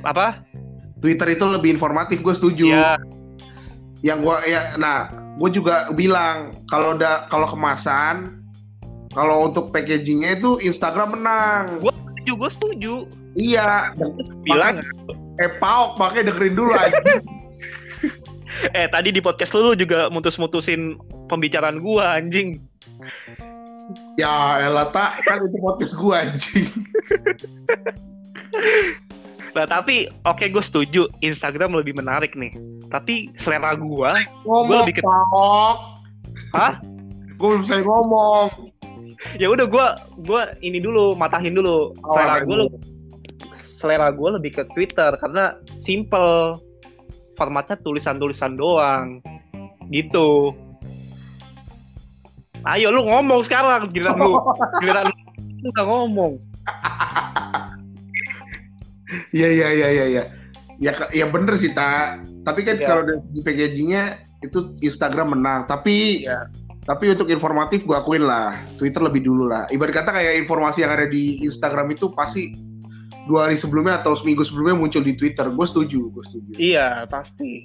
Apa? 0.00 0.40
Twitter 0.98 1.28
itu 1.30 1.44
lebih 1.46 1.70
informatif, 1.70 2.20
gue 2.20 2.32
setuju. 2.32 2.66
Ya, 2.70 2.96
Yang 4.00 4.18
gue 4.22 4.36
ya, 4.48 4.60
nah, 4.76 4.98
gue 5.36 5.50
juga 5.52 5.92
bilang 5.92 6.56
kalau 6.66 6.96
udah 6.96 7.28
kalau 7.28 7.44
kemasan, 7.46 8.40
kalau 9.12 9.44
untuk 9.44 9.68
packagingnya 9.70 10.38
itu 10.38 10.56
Instagram 10.58 11.12
menang. 11.14 11.84
setuju, 11.84 12.32
gue 12.34 12.50
setuju. 12.50 12.94
Iya, 13.30 13.92
Bilang, 14.42 14.82
eh 15.36 15.50
paok 15.56 15.94
makanya 15.96 16.32
dengerin 16.32 16.54
dulu 16.54 16.72
aja. 16.80 16.96
Eh 18.72 18.86
tadi 18.88 19.10
di 19.10 19.20
podcast 19.20 19.54
lu, 19.54 19.70
lu 19.70 19.74
juga 19.74 20.10
mutus-mutusin 20.10 20.98
pembicaraan 21.26 21.80
gua 21.80 22.18
anjing. 22.18 22.58
ya 24.14 24.62
elah 24.62 24.86
tak, 24.94 25.18
kan 25.26 25.42
itu 25.42 25.58
podcast 25.58 25.98
gue 25.98 26.14
anjing. 26.14 26.68
Nah 29.50 29.66
tapi 29.66 30.06
oke 30.22 30.46
gue 30.46 30.62
setuju 30.62 31.10
Instagram 31.26 31.74
lebih 31.74 31.98
menarik 31.98 32.38
nih. 32.38 32.54
Tapi 32.86 33.34
selera 33.34 33.74
gua, 33.74 34.14
Ngomong 34.46 34.86
lebih 34.86 35.02
ke-. 35.02 35.04
Hah? 36.54 36.78
Gue 37.34 37.46
belum 37.56 37.62
selesai 37.66 37.82
ngomong. 37.82 38.70
ya 39.36 39.50
udah 39.52 39.66
gua 39.68 39.86
gua 40.22 40.54
ini 40.62 40.78
dulu 40.78 41.12
matahin 41.18 41.52
dulu. 41.52 41.90
Oh, 42.06 42.14
Selera 42.14 42.36
gua 42.46 42.56
le- 42.66 42.72
selera 43.74 44.08
gua 44.14 44.38
lebih 44.38 44.54
ke 44.54 44.62
Twitter 44.72 45.10
karena 45.18 45.58
simple. 45.82 46.54
Formatnya 47.40 47.80
tulisan-tulisan 47.80 48.52
doang. 48.52 49.24
Gitu. 49.88 50.52
Ayo 52.60 52.92
lu 52.92 53.00
ngomong 53.00 53.40
sekarang 53.40 53.88
giliran 53.88 54.20
lu 54.20 54.36
giliran 54.84 55.08
lu, 55.08 55.16
lu 55.64 55.68
nggak 55.72 55.88
ngomong. 55.88 56.32
Iya 59.32 59.48
iya 59.48 59.68
iya 59.72 59.88
iya 59.88 60.04
iya. 60.06 60.24
Ya 60.76 60.92
ke- 60.92 61.16
ya 61.16 61.24
bener 61.32 61.56
sih 61.56 61.72
tak. 61.72 62.20
Tapi 62.44 62.60
kan 62.60 62.76
Iya. 62.76 62.84
kalau 62.84 63.02
dari 63.08 63.20
sisi 63.32 63.40
packagingnya 63.40 64.02
itu 64.44 64.76
Instagram 64.84 65.32
menang. 65.32 65.64
Tapi 65.64 66.28
Iya. 66.28 66.44
tapi 66.84 67.08
untuk 67.08 67.32
informatif 67.32 67.88
gue 67.88 67.96
akuin 67.96 68.28
lah 68.28 68.52
Twitter 68.76 69.00
lebih 69.00 69.24
dulu 69.24 69.48
lah. 69.48 69.64
Ibarat 69.72 70.04
kata 70.04 70.12
kayak 70.12 70.44
informasi 70.44 70.84
yang 70.84 70.92
ada 70.92 71.08
di 71.08 71.40
Instagram 71.40 71.88
itu 71.88 72.12
pasti 72.12 72.52
dua 73.30 73.46
hari 73.46 73.54
sebelumnya 73.54 74.02
atau 74.02 74.18
seminggu 74.18 74.42
sebelumnya 74.42 74.74
muncul 74.74 75.06
di 75.06 75.14
Twitter. 75.14 75.46
Gue 75.54 75.66
setuju, 75.70 76.10
gue 76.10 76.24
setuju. 76.26 76.52
Iya, 76.58 77.06
pasti. 77.06 77.62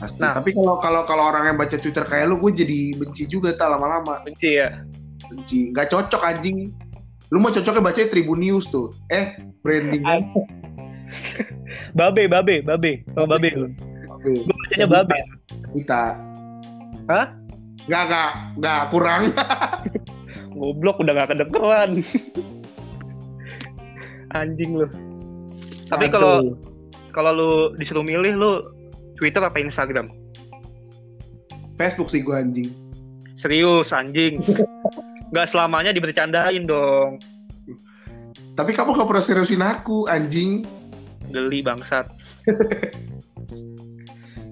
Pasti. 0.00 0.16
Nah. 0.16 0.32
Tapi 0.32 0.56
kalau 0.56 0.80
kalau 0.80 1.04
kalau 1.04 1.28
orang 1.28 1.52
yang 1.52 1.58
baca 1.60 1.76
Twitter 1.76 2.00
kayak 2.00 2.32
lu, 2.32 2.40
gue 2.40 2.64
jadi 2.64 2.96
benci 2.96 3.28
juga 3.28 3.52
tak 3.52 3.76
lama-lama. 3.76 4.24
Benci 4.24 4.56
ya. 4.56 4.80
Benci. 5.28 5.68
Gak 5.76 5.92
cocok 5.92 6.24
anjing. 6.24 6.72
Lu 7.28 7.44
mau 7.44 7.52
cocoknya 7.52 7.84
baca 7.84 8.00
Tribun 8.08 8.40
News 8.40 8.72
tuh. 8.72 8.96
Eh, 9.12 9.36
branding. 9.60 10.00
Babe, 11.92 12.24
babe, 12.24 12.64
babe. 12.64 13.04
Oh, 13.20 13.28
babe 13.28 13.52
lu. 13.52 13.68
Oke. 14.08 14.48
Gue 14.48 14.56
bacanya 14.64 14.86
babe. 14.88 15.18
Kita. 15.76 16.02
Hah? 17.12 17.26
Gak, 17.90 18.04
gak, 18.08 18.30
gak 18.62 18.80
kurang. 18.94 19.22
Goblok 20.62 21.02
udah 21.02 21.12
gak 21.16 21.34
kedengeran. 21.34 22.06
Anjing 24.32 24.76
lu. 24.76 24.86
Tapi 25.88 26.08
kalau 26.08 26.56
kalau 27.12 27.30
lu 27.32 27.50
disuruh 27.76 28.00
milih 28.00 28.32
lu 28.34 28.52
Twitter 29.20 29.44
apa 29.44 29.60
Instagram? 29.60 30.08
Facebook 31.76 32.08
sih 32.08 32.24
gue 32.24 32.32
anjing. 32.32 32.68
Serius 33.36 33.92
anjing. 33.92 34.40
Gak 35.32 35.48
selamanya 35.48 35.92
dibercandain 35.92 36.64
dong. 36.64 37.20
Tapi 38.52 38.70
kamu 38.72 38.92
gak 38.92 39.08
pernah 39.08 39.24
seriusin 39.24 39.64
aku, 39.64 40.04
anjing. 40.06 40.64
Geli 41.32 41.64
bangsat. 41.64 42.08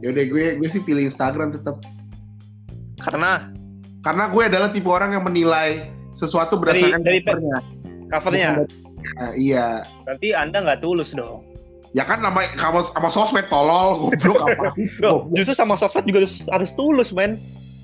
Yaudah 0.02 0.24
gue 0.24 0.44
gue 0.56 0.68
sih 0.68 0.80
pilih 0.80 1.08
Instagram 1.08 1.52
tetap. 1.52 1.80
Karena 3.00 3.52
Karena 4.00 4.32
gue 4.32 4.42
adalah 4.48 4.72
tipe 4.72 4.88
orang 4.88 5.12
yang 5.12 5.24
menilai 5.28 5.92
sesuatu 6.16 6.56
berdasarkan 6.56 7.04
dari- 7.04 7.20
covernya. 7.20 7.58
covernya 8.08 8.50
Nah, 9.18 9.32
iya. 9.36 9.84
berarti 10.04 10.32
Anda 10.36 10.64
nggak 10.64 10.80
tulus 10.84 11.12
dong. 11.16 11.44
Ya 11.90 12.06
kan 12.06 12.22
nama 12.22 12.46
kamu 12.54 12.86
sama 12.94 13.10
sosmed 13.10 13.50
tolol, 13.50 14.14
goblok 14.14 14.46
apa? 14.46 14.70
Loh, 15.02 15.26
justru 15.34 15.58
sama 15.58 15.74
sosmed 15.74 16.06
juga 16.06 16.22
harus, 16.22 16.46
harus 16.46 16.70
tulus, 16.78 17.10
men. 17.10 17.34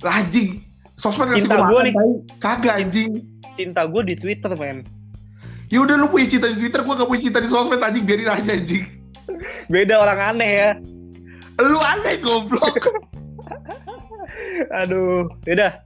Lah, 0.06 0.22
anjing. 0.22 0.62
Sosmed 0.94 1.34
ngasih 1.34 1.50
Cinta 1.50 1.66
makan, 1.66 1.82
nih. 1.90 1.94
Kagak 2.38 2.74
anjing. 2.86 3.26
Cinta 3.58 3.82
gue 3.90 4.02
di 4.06 4.14
Twitter, 4.14 4.54
men. 4.54 4.86
Ya 5.66 5.82
udah 5.82 5.98
lu 5.98 6.06
punya 6.06 6.30
cinta 6.30 6.46
di 6.54 6.62
Twitter, 6.62 6.86
gue 6.86 6.94
gak 6.94 7.08
punya 7.10 7.22
cinta 7.26 7.38
di 7.42 7.50
sosmed 7.50 7.82
anjing, 7.82 8.04
biarin 8.06 8.30
aja 8.30 8.52
anjing. 8.54 8.84
Beda 9.74 9.94
orang 9.98 10.20
aneh 10.38 10.50
ya. 10.54 10.70
Lu 11.58 11.78
aneh 11.82 12.22
goblok. 12.22 12.78
Aduh, 14.86 15.26
yaudah. 15.50 15.82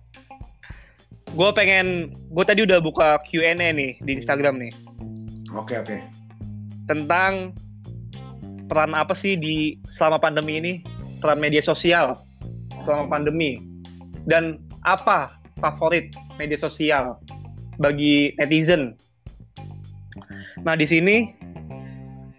Gue 1.32 1.48
pengen, 1.56 2.12
gue 2.12 2.44
tadi 2.44 2.68
udah 2.68 2.84
buka 2.84 3.16
Q&A 3.24 3.56
nih 3.56 3.96
di 4.04 4.10
Instagram 4.20 4.60
nih 4.60 4.89
Oke, 5.54 5.74
oke. 5.78 5.98
tentang 6.90 7.54
peran 8.66 8.98
apa 8.98 9.14
sih 9.14 9.38
di 9.38 9.78
selama 9.94 10.18
pandemi 10.18 10.58
ini 10.58 10.72
peran 11.22 11.38
media 11.38 11.62
sosial 11.62 12.18
selama 12.82 13.06
pandemi 13.06 13.62
dan 14.26 14.58
apa 14.82 15.30
favorit 15.62 16.10
media 16.34 16.58
sosial 16.58 17.14
bagi 17.78 18.34
netizen. 18.42 18.96
Nah 20.60 20.76
di 20.76 20.84
sini, 20.84 21.30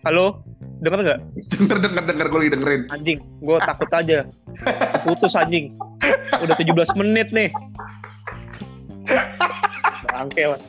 halo, 0.06 0.46
denger 0.86 1.00
nggak? 1.02 1.20
Denger, 1.58 1.78
denger, 1.82 2.04
denger, 2.06 2.26
gue 2.30 2.40
lagi 2.44 2.54
dengerin. 2.54 2.82
Anjing, 2.94 3.20
gue 3.42 3.58
takut 3.62 3.90
aja. 3.90 4.20
Putus 5.06 5.34
anjing. 5.34 5.74
Udah 6.42 6.56
17 6.58 6.76
menit 7.00 7.34
nih. 7.34 7.50
Bangke 10.14 10.44
lah. 10.54 10.62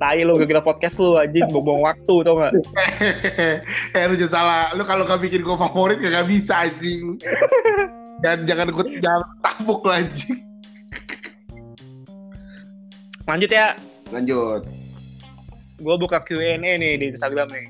Tai 0.00 0.16
lu 0.24 0.32
gak 0.40 0.48
kira 0.48 0.64
podcast 0.64 0.96
lu 0.96 1.20
anjing, 1.20 1.44
buang 1.52 1.84
waktu 1.84 2.14
tau 2.24 2.34
gak? 2.40 2.56
eh 4.00 4.04
lu 4.08 4.16
jangan 4.16 4.32
salah, 4.32 4.64
lu 4.72 4.82
kalau 4.88 5.04
gak 5.04 5.20
bikin 5.20 5.44
gue 5.44 5.56
favorit 5.60 6.00
gak 6.00 6.24
bisa 6.24 6.72
anjing. 6.72 7.20
Dan 8.24 8.48
jangan 8.48 8.72
ikut 8.72 8.88
jangan 9.04 9.28
tabuk 9.44 9.84
lu 9.84 9.92
anjing. 9.92 10.40
Lanjut 13.28 13.52
ya, 13.52 13.76
Lanjut. 14.10 14.64
gue 15.80 15.96
buka 16.00 16.20
Q&A 16.24 16.56
nih 16.60 16.96
di 16.96 17.06
Instagram 17.12 17.52
nih. 17.52 17.66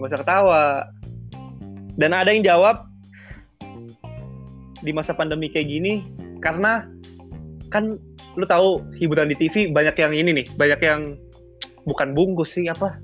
Gak 0.00 0.08
usah 0.08 0.20
ketawa. 0.24 0.88
Dan 2.00 2.16
ada 2.16 2.32
yang 2.32 2.40
jawab 2.40 2.88
di 4.80 4.92
masa 4.96 5.12
pandemi 5.12 5.52
kayak 5.52 5.68
gini 5.68 6.00
karena 6.40 6.88
kan 7.68 8.00
lu 8.38 8.44
tahu 8.46 8.82
hiburan 8.98 9.30
di 9.30 9.36
TV 9.36 9.70
banyak 9.70 9.96
yang 9.98 10.12
ini 10.14 10.30
nih, 10.42 10.46
banyak 10.54 10.80
yang 10.82 11.00
bukan 11.86 12.14
bungkus 12.14 12.54
sih 12.54 12.68
apa? 12.70 12.98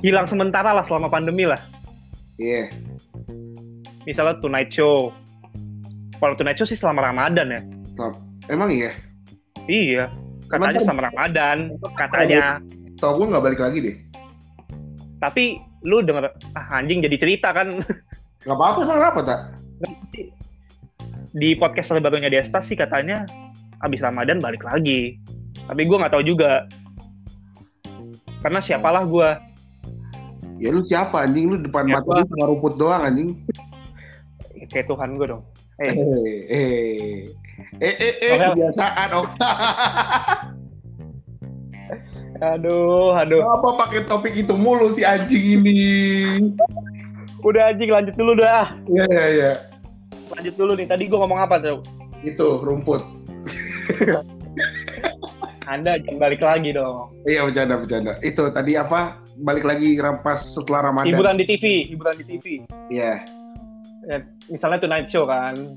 Hilang 0.00 0.30
sementara 0.30 0.72
lah 0.72 0.86
selama 0.86 1.10
pandemi 1.10 1.44
lah. 1.44 1.58
Iya. 2.38 2.70
Misalnya 4.06 4.38
Tonight 4.38 4.70
Show. 4.70 5.10
Kalau 6.22 6.34
Tonight 6.38 6.56
Show 6.56 6.68
sih 6.70 6.78
selama 6.78 7.04
Ramadan 7.04 7.50
ya. 7.50 7.60
Emang 8.48 8.70
iya? 8.72 8.94
Iya, 9.68 10.08
katanya 10.48 10.80
Emang- 10.80 10.86
selama 10.86 11.02
Ramadan, 11.12 11.56
katanya. 11.98 12.44
Tau 12.98 13.14
gue 13.20 13.26
gak 13.30 13.44
balik 13.44 13.60
lagi 13.60 13.78
deh. 13.84 13.96
Tapi 15.18 15.58
lu 15.86 16.02
denger 16.02 16.30
ah 16.58 16.66
anjing 16.78 16.98
jadi 16.98 17.14
cerita 17.18 17.54
kan 17.54 17.78
Gak 18.42 18.54
apa-apa, 18.54 18.82
apa 19.14 19.20
tak? 19.22 19.40
di 21.36 21.54
podcast 21.54 21.92
terbarunya 21.92 22.32
Desta 22.32 22.64
sih 22.64 22.74
katanya 22.74 23.22
abis 23.82 24.00
Ramadan 24.02 24.42
balik 24.42 24.62
lagi. 24.66 25.18
Tapi 25.68 25.82
gue 25.84 25.96
nggak 26.00 26.12
tahu 26.14 26.24
juga. 26.24 26.66
Karena 28.42 28.62
siapalah 28.62 29.04
gue. 29.04 29.28
Ya 30.58 30.74
lu 30.74 30.82
siapa 30.82 31.22
anjing? 31.22 31.54
Lu 31.54 31.56
depan 31.62 31.86
Ya, 31.86 32.02
mata 32.02 32.22
lu 32.22 32.26
cuma 32.34 32.44
rumput 32.50 32.74
doang 32.78 33.02
anjing. 33.06 33.38
Kayak 34.68 34.90
Tuhan 34.90 35.16
gue 35.16 35.26
dong. 35.30 35.42
Eh, 35.78 35.94
Eh, 35.94 36.38
eh, 36.50 37.14
eh, 37.78 37.94
eh, 38.02 38.14
eh, 38.18 38.38
kebiasaan 38.42 39.08
oh. 39.14 39.30
aduh, 42.54 43.14
aduh. 43.14 43.42
Apa 43.46 43.86
pakai 43.86 44.02
topik 44.10 44.34
itu 44.34 44.58
mulu 44.58 44.90
si 44.90 45.06
anjing 45.06 45.62
ini? 45.62 45.78
Udah 47.46 47.70
anjing 47.70 47.94
lanjut 47.94 48.14
dulu 48.18 48.34
dah. 48.34 48.74
Iya, 48.90 49.06
iya, 49.06 49.26
iya. 49.30 49.52
Lanjut 50.34 50.54
dulu 50.58 50.74
nih. 50.74 50.86
Tadi 50.90 51.06
gue 51.06 51.18
ngomong 51.18 51.38
apa 51.38 51.62
tuh? 51.62 51.78
Itu 52.26 52.58
rumput. 52.66 53.17
Anda 55.72 56.00
jangan 56.00 56.16
balik 56.16 56.40
lagi 56.40 56.72
dong. 56.72 57.12
Iya 57.28 57.44
bercanda 57.44 57.76
bercanda. 57.76 58.12
Itu 58.24 58.48
tadi 58.48 58.80
apa? 58.80 59.20
Balik 59.38 59.68
lagi 59.68 60.00
rampas 60.00 60.56
setelah 60.56 60.88
Ramadan. 60.88 61.12
Hiburan 61.12 61.36
di 61.36 61.44
TV, 61.44 61.64
hiburan 61.92 62.16
di 62.16 62.24
TV. 62.24 62.44
Iya. 62.88 63.20
Ya, 64.08 64.16
misalnya 64.48 64.80
Tonight 64.80 65.12
Show 65.12 65.28
kan. 65.28 65.76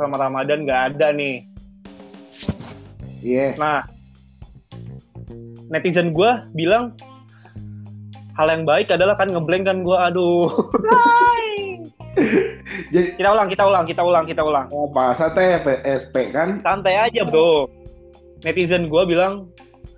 Selama 0.00 0.16
Ramadan 0.16 0.64
nggak 0.64 0.96
ada 0.96 1.12
nih. 1.12 1.44
Iya. 3.20 3.54
Nah, 3.60 3.84
netizen 5.68 6.16
gue 6.16 6.30
bilang 6.56 6.96
hal 8.32 8.48
yang 8.48 8.64
baik 8.64 8.88
adalah 8.88 9.14
kan 9.20 9.28
ngeblank 9.28 9.68
kan 9.68 9.84
gue, 9.84 9.98
aduh. 10.08 10.48
Jadi 12.92 13.16
kita 13.16 13.32
ulang, 13.32 13.48
kita 13.48 13.64
ulang, 13.64 13.84
kita 13.88 14.02
ulang, 14.04 14.24
kita 14.28 14.42
ulang. 14.44 14.66
apa? 14.68 15.16
Santai 15.16 15.56
SP 15.88 16.28
kan? 16.28 16.60
Santai 16.60 17.00
aja 17.00 17.24
bro. 17.24 17.64
Netizen 18.44 18.92
gue 18.92 19.02
bilang 19.08 19.48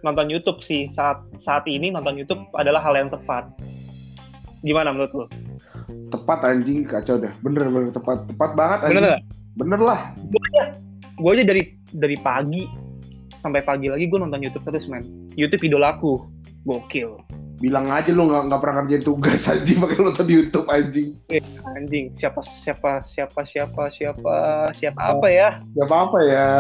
nonton 0.06 0.30
YouTube 0.30 0.62
sih 0.62 0.86
saat 0.94 1.18
saat 1.42 1.66
ini 1.66 1.90
nonton 1.90 2.14
YouTube 2.14 2.38
adalah 2.54 2.78
hal 2.86 2.94
yang 2.94 3.10
tepat. 3.10 3.50
Gimana 4.62 4.94
menurut 4.94 5.10
lo? 5.10 5.26
Tepat 6.14 6.46
anjing 6.46 6.86
kacau 6.86 7.18
dah. 7.18 7.34
Bener 7.42 7.66
bener 7.66 7.90
tepat 7.90 8.30
tepat 8.30 8.50
banget 8.54 8.78
anjing. 8.86 8.96
Bener? 9.02 9.12
Bener 9.58 9.80
lah. 9.82 10.00
Gue 11.18 11.30
aja 11.34 11.42
dari 11.42 11.74
dari 11.98 12.16
pagi 12.22 12.62
sampai 13.42 13.58
pagi 13.66 13.90
lagi 13.90 14.06
gue 14.06 14.18
nonton 14.22 14.38
YouTube 14.38 14.70
terus 14.70 14.86
men. 14.86 15.02
YouTube 15.34 15.66
idolaku, 15.66 16.22
gokil. 16.62 17.18
Bilang 17.62 17.86
aja 17.86 18.10
lu 18.10 18.26
nggak 18.26 18.50
nggak 18.50 18.60
pernah 18.60 18.76
kerjain 18.82 19.04
tugas 19.06 19.46
anjing 19.52 19.78
pakai 19.78 19.98
nonton 20.02 20.26
di 20.26 20.34
YouTube 20.34 20.66
anjing. 20.66 21.14
Anjing, 21.78 22.10
siapa 22.18 22.42
siapa 22.42 23.06
siapa 23.06 23.40
siapa 23.46 23.82
siapa 23.94 24.34
siapa 24.74 25.00
apa 25.00 25.26
ya? 25.30 25.48
Gak 25.78 25.86
apa-apa 25.86 26.18
ya. 26.26 26.50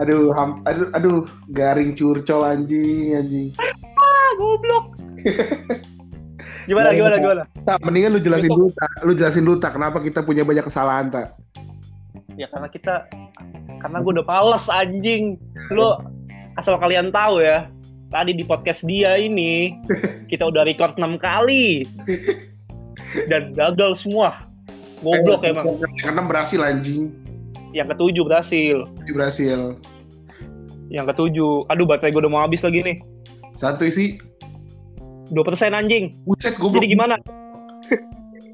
Aduh, 0.00 0.32
ham, 0.32 0.64
aduh, 0.64 0.88
aduh, 0.96 1.18
garing 1.52 1.92
curcol 1.92 2.46
anjing, 2.46 3.20
anjing. 3.20 3.48
Ah, 4.00 4.28
goblok. 4.40 4.96
gimana 6.68 6.96
gimana 6.96 7.16
gimana? 7.20 7.42
Tak, 7.68 7.84
mendingan 7.84 8.16
lu 8.16 8.20
jelasin 8.22 8.48
dulu, 8.48 8.72
tak. 8.72 8.90
Lu 9.04 9.12
jelasin 9.12 9.44
dulu, 9.44 9.56
tak. 9.60 9.76
Kenapa 9.76 10.00
kita 10.00 10.24
punya 10.24 10.46
banyak 10.46 10.64
kesalahan, 10.64 11.12
tak? 11.12 11.36
Ya 12.40 12.48
karena 12.48 12.72
kita 12.72 13.04
karena 13.84 13.98
gue 14.00 14.12
udah 14.16 14.24
males 14.24 14.64
anjing. 14.72 15.36
Lu 15.68 16.00
asal 16.56 16.80
kalian 16.80 17.12
tahu 17.12 17.44
ya, 17.44 17.68
tadi 18.10 18.34
di 18.34 18.42
podcast 18.42 18.82
dia 18.82 19.14
ini 19.16 19.78
kita 20.26 20.50
udah 20.50 20.66
record 20.66 20.98
6 20.98 21.16
kali 21.22 21.86
dan 23.30 23.54
gagal 23.54 24.02
semua. 24.02 24.44
Goblok 25.00 25.46
Eh, 25.46 25.54
emang. 25.54 25.80
Yang 25.80 25.94
keenam 26.04 26.26
berhasil 26.28 26.60
anjing. 26.60 27.14
Yang 27.72 27.96
ketujuh 27.96 28.22
berhasil. 28.26 28.76
Berhasil. 29.08 29.78
Yang 30.90 31.06
ketujuh, 31.14 31.64
aduh 31.72 31.86
baterai 31.88 32.12
gue 32.12 32.20
udah 32.20 32.32
mau 32.34 32.42
habis 32.44 32.60
lagi 32.60 32.84
nih. 32.84 32.98
Satu 33.56 33.88
isi. 33.88 34.20
2% 35.32 35.72
anjing. 35.72 36.12
Buset 36.26 36.58
goblok. 36.58 36.82
Jadi 36.82 36.98
gimana? 36.98 37.16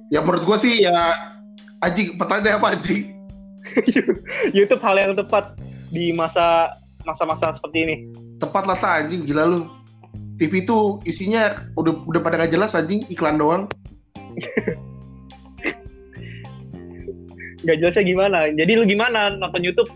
Ya 0.07 0.23
menurut 0.23 0.47
gua 0.47 0.55
sih 0.63 0.87
ya 0.87 0.95
anjing 1.83 2.15
pertanyaan 2.15 2.63
apa 2.63 2.79
anjing? 2.79 3.11
YouTube 4.55 4.79
hal 4.79 4.95
yang 4.95 5.19
tepat 5.19 5.59
di 5.91 6.15
masa 6.15 6.71
masa-masa 7.03 7.51
seperti 7.51 7.79
ini. 7.83 7.97
Tepat 8.37 8.65
lah 8.69 8.79
anjing 8.81 9.25
gila 9.25 9.45
lu. 9.49 9.61
TV 10.37 10.61
itu 10.65 11.01
isinya 11.09 11.57
udah 11.81 12.05
udah 12.05 12.21
pada 12.21 12.37
gak 12.45 12.53
jelas 12.53 12.77
anjing 12.77 13.05
iklan 13.09 13.41
doang. 13.41 13.65
Gak 17.67 17.77
jelasnya 17.81 18.05
gimana. 18.05 18.53
Jadi 18.53 18.73
lu 18.77 18.85
gimana 18.85 19.33
nonton 19.33 19.65
YouTube? 19.65 19.89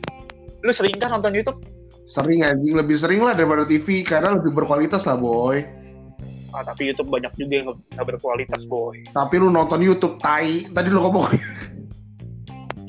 Lu 0.64 0.72
sering 0.72 0.96
kan 0.96 1.12
nonton 1.12 1.36
YouTube? 1.36 1.60
Sering 2.08 2.42
anjing 2.42 2.74
lebih 2.74 2.96
sering 2.98 3.20
lah 3.22 3.36
daripada 3.36 3.68
TV 3.68 4.02
karena 4.02 4.34
lebih 4.34 4.56
berkualitas 4.56 5.04
lah 5.06 5.20
boy. 5.20 5.62
Ah, 6.50 6.66
tapi 6.66 6.90
YouTube 6.90 7.14
banyak 7.14 7.30
juga 7.38 7.62
yang 7.62 7.66
nggak 7.94 8.06
berkualitas, 8.10 8.66
boy. 8.66 8.98
Tapi 9.14 9.38
lu 9.38 9.54
nonton 9.54 9.78
YouTube 9.78 10.18
tai 10.18 10.66
tadi 10.74 10.90
lu 10.90 10.98
ngomong 10.98 11.30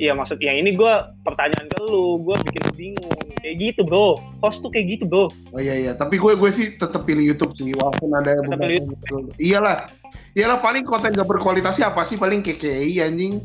Iya, 0.02 0.18
maksud 0.18 0.42
yang 0.42 0.58
ini 0.66 0.74
gue 0.74 0.94
pertanyaan 1.22 1.70
ke 1.70 1.78
lu, 1.86 2.26
gue 2.26 2.36
bikin 2.50 2.64
bingung. 2.74 3.31
Kayak 3.42 3.56
gitu, 3.58 3.82
bro. 3.84 4.22
Host 4.46 4.62
tuh 4.62 4.70
kayak 4.70 4.98
gitu, 4.98 5.04
bro. 5.10 5.26
Oh 5.52 5.60
iya 5.60 5.74
iya, 5.74 5.92
tapi 5.98 6.22
gue 6.22 6.38
gue 6.38 6.50
sih 6.54 6.78
tetap 6.78 7.10
pilih 7.10 7.26
YouTube 7.26 7.58
sih 7.58 7.74
walaupun 7.74 8.14
ada 8.14 8.38
pilih 8.38 8.86
beberapa- 8.86 9.34
Iyalah. 9.42 9.90
Iyalah 10.32 10.64
paling 10.64 10.86
konten 10.88 11.12
gak 11.12 11.28
berkualitasnya 11.28 11.92
apa 11.92 12.08
sih 12.08 12.16
paling 12.16 12.40
KKI 12.40 13.04
anjing. 13.04 13.42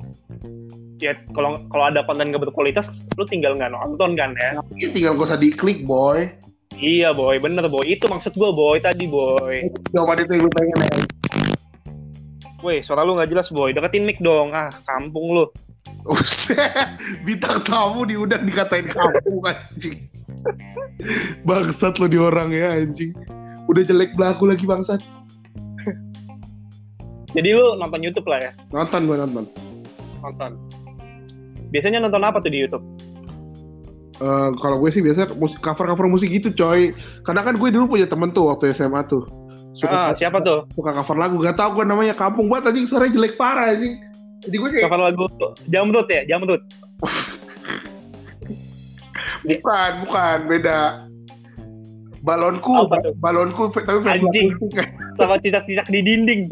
Ya, 0.97 1.17
kalau 1.35 1.61
kalau 1.73 1.85
ada 1.91 2.05
konten 2.05 2.31
gak 2.31 2.45
berkualitas, 2.47 2.89
lu 3.19 3.27
tinggal 3.27 3.57
nggak 3.59 3.75
nonton 3.75 4.15
kan 4.15 4.37
ya? 4.39 4.61
Ya, 4.79 4.89
tinggal 4.93 5.19
gak 5.19 5.35
usah 5.35 5.41
diklik 5.41 5.83
boy. 5.83 6.31
Iya, 6.77 7.17
boy. 7.17 7.41
Bener, 7.41 7.65
boy. 7.73 7.89
Itu 7.89 8.05
maksud 8.07 8.37
gue, 8.37 8.51
boy. 8.53 8.77
Tadi, 8.85 9.09
boy. 9.09 9.65
Jawaban 9.97 10.29
itu 10.29 10.33
yang 10.37 10.45
lu 10.45 10.53
pengen 10.53 10.77
ya. 10.77 10.97
Weh, 12.61 12.85
suara 12.85 13.01
lu 13.01 13.17
nggak 13.17 13.33
jelas, 13.33 13.49
boy. 13.49 13.73
Deketin 13.73 14.05
mic 14.05 14.21
dong. 14.21 14.53
Ah, 14.53 14.69
kampung 14.85 15.33
lu. 15.33 15.45
Bintang 17.27 17.63
tamu 17.67 18.07
diundang 18.07 18.47
dikatain 18.47 18.87
kampung 18.91 19.43
anjing. 19.43 20.07
Bangsat 21.43 21.99
lo 21.99 22.07
di 22.07 22.19
orang 22.19 22.55
ya 22.55 22.73
anjing. 22.75 23.13
Udah 23.67 23.83
jelek 23.83 24.15
belaku 24.15 24.51
lagi 24.51 24.65
bangsat. 24.67 25.03
Jadi 27.37 27.53
lu 27.53 27.77
nonton 27.77 28.01
YouTube 28.01 28.27
lah 28.31 28.49
ya? 28.49 28.53
Nonton 28.73 29.05
gue 29.05 29.17
nonton. 29.19 29.45
Nonton. 30.25 30.51
Biasanya 31.69 32.01
nonton 32.01 32.23
apa 32.25 32.41
tuh 32.41 32.49
di 32.49 32.65
YouTube? 32.65 32.85
Eh, 34.17 34.51
kalau 34.65 34.81
gue 34.81 34.89
sih 34.89 35.05
biasa 35.05 35.37
musik 35.37 35.61
cover 35.61 35.85
cover 35.85 36.09
musik 36.09 36.33
gitu 36.33 36.49
coy. 36.55 36.97
Karena 37.29 37.45
kan 37.45 37.61
gue 37.61 37.69
dulu 37.69 37.99
punya 37.99 38.09
temen 38.09 38.33
tuh 38.33 38.49
waktu 38.49 38.73
SMA 38.73 39.05
tuh. 39.05 39.29
Ah, 39.29 39.77
Suka, 39.77 40.01
siapa 40.17 40.41
tuh? 40.41 40.65
suka 40.73 40.97
cover 40.97 41.21
lagu. 41.21 41.37
Gak 41.45 41.61
tau 41.61 41.77
gue 41.77 41.85
namanya 41.85 42.17
kampung 42.17 42.49
banget 42.49 42.73
anjing 42.73 42.89
suaranya 42.89 43.13
jelek 43.13 43.37
parah 43.37 43.77
anjing. 43.77 44.01
Jadi 44.45 44.57
gue 44.59 44.69
kayak 44.69 44.85
Cover 44.91 45.01
lagu 45.01 45.25
Jamrut 45.73 46.09
ya? 46.13 46.23
Jamrut. 46.29 46.63
bukan 49.47 49.93
bukan 50.05 50.39
beda. 50.51 51.09
Balonku, 52.27 52.91
tuh? 52.91 53.15
balonku 53.23 53.71
tapi 53.71 54.03
Anjing. 54.03 54.51
kan. 54.75 54.91
Sama 55.15 55.39
cicak-cicak 55.39 55.87
di 55.87 56.03
dinding. 56.03 56.51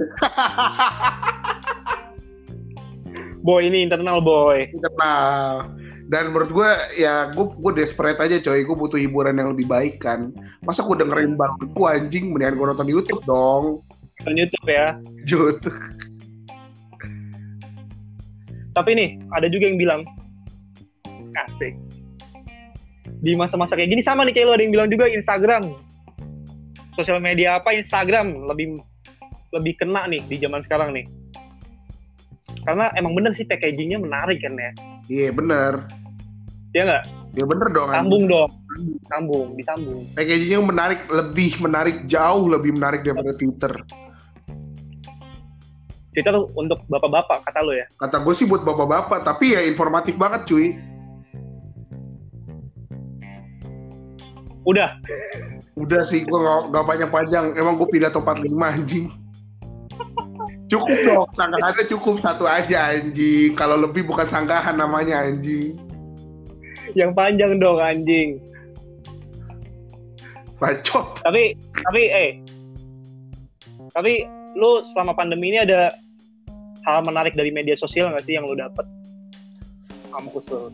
boy, 3.46 3.66
ini 3.66 3.82
internal, 3.82 4.22
boy. 4.22 4.70
kenal 4.78 5.68
dan 6.04 6.30
menurut 6.30 6.52
gue 6.52 6.70
ya 7.00 7.32
gue 7.32 7.48
gue 7.48 7.72
desperate 7.80 8.20
aja 8.20 8.36
coy 8.36 8.60
gue 8.60 8.76
butuh 8.76 9.00
hiburan 9.00 9.40
yang 9.40 9.56
lebih 9.56 9.64
baik 9.64 10.04
kan 10.04 10.36
masa 10.60 10.84
gue 10.84 11.00
dengerin 11.00 11.32
balonku 11.32 11.88
anjing 11.88 12.28
mendingan 12.28 12.60
gue 12.60 12.66
nonton 12.76 12.88
YouTube 12.92 13.24
dong 13.24 13.80
Nonton 14.22 14.36
YouTube 14.40 14.68
ya. 14.68 14.96
Jut 15.26 15.58
Tapi 18.74 18.90
nih, 18.92 19.10
ada 19.30 19.46
juga 19.46 19.70
yang 19.70 19.78
bilang, 19.78 20.00
asik. 21.46 21.74
Di 23.24 23.32
masa-masa 23.38 23.78
kayak 23.78 23.90
gini 23.94 24.02
sama 24.04 24.26
nih 24.26 24.34
kayak 24.36 24.46
lo 24.50 24.52
ada 24.58 24.62
yang 24.66 24.74
bilang 24.74 24.90
juga 24.90 25.08
Instagram. 25.08 25.62
Sosial 26.94 27.18
media 27.18 27.58
apa 27.58 27.74
Instagram 27.74 28.46
lebih 28.46 28.78
lebih 29.54 29.74
kena 29.78 30.06
nih 30.10 30.22
di 30.28 30.36
zaman 30.38 30.60
sekarang 30.66 30.92
nih. 30.92 31.06
Karena 32.64 32.90
emang 32.96 33.14
bener 33.16 33.32
sih 33.32 33.46
packagingnya 33.46 34.00
menarik 34.00 34.40
kan 34.40 34.54
ya. 34.56 34.70
iya 35.04 35.28
bener 35.28 35.84
Ya 36.72 36.82
nggak? 36.88 37.04
ya 37.36 37.44
bener 37.44 37.68
dong. 37.70 37.88
Sambung 37.92 38.24
dong. 38.26 38.50
Sambung, 39.06 39.46
disambung. 39.54 40.02
packagingnya 40.16 40.60
menarik 40.64 41.00
lebih 41.08 41.52
menarik 41.62 41.96
jauh 42.10 42.46
lebih 42.50 42.74
menarik 42.74 43.06
daripada 43.06 43.30
Twitter 43.38 43.72
Twitter 46.14 46.34
untuk 46.54 46.78
bapak-bapak 46.86 47.42
kata 47.42 47.60
lo 47.66 47.74
ya. 47.74 47.86
kata 47.98 48.22
gue 48.22 48.34
sih 48.38 48.46
buat 48.46 48.62
bapak-bapak 48.62 49.26
tapi 49.26 49.58
ya 49.58 49.60
informatif 49.66 50.14
banget 50.14 50.46
cuy. 50.46 50.78
Udah, 54.64 54.96
udah 55.76 56.00
sih 56.08 56.24
gue 56.24 56.38
gak, 56.40 56.72
gak 56.72 56.84
panjang-panjang 56.88 57.44
emang 57.58 57.76
gue 57.76 57.88
pilih 57.90 58.08
top 58.08 58.24
45 58.24 58.48
anjing. 58.64 59.06
Cukup 60.72 60.98
dong 61.04 61.28
sanggahannya 61.36 61.84
cukup 61.84 62.16
satu 62.24 62.48
aja 62.48 62.96
anjing. 62.96 63.52
Kalau 63.52 63.76
lebih 63.76 64.08
bukan 64.08 64.24
sanggahan 64.24 64.80
namanya 64.80 65.20
anjing. 65.20 65.76
Yang 66.96 67.12
panjang 67.12 67.60
dong 67.60 67.82
anjing. 67.82 68.40
bacot. 70.56 71.20
Tapi 71.20 71.52
tapi 71.76 72.02
eh. 72.08 72.30
Tapi 73.92 74.24
lu 74.56 74.80
selama 74.94 75.12
pandemi 75.12 75.52
ini 75.52 75.60
ada 75.60 75.92
hal 76.84 77.00
menarik 77.02 77.32
dari 77.32 77.48
media 77.48 77.74
sosial 77.74 78.08
nggak 78.08 78.24
sih 78.24 78.34
yang 78.34 78.44
lu 78.44 78.54
dapet? 78.54 78.84
Kampus 80.08 80.44
lu. 80.46 80.70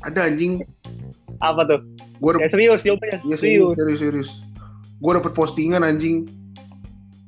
ada 0.00 0.24
anjing 0.24 0.62
Apa 1.38 1.62
tuh? 1.64 1.80
gue 2.18 2.30
Ya 2.36 2.46
serius 2.48 2.80
jawabannya. 2.80 3.18
ya, 3.24 3.36
serius. 3.36 3.74
serius 3.74 4.00
serius 4.00 4.30
gue 4.96 5.12
dapet 5.12 5.32
postingan 5.32 5.82
anjing 5.82 6.26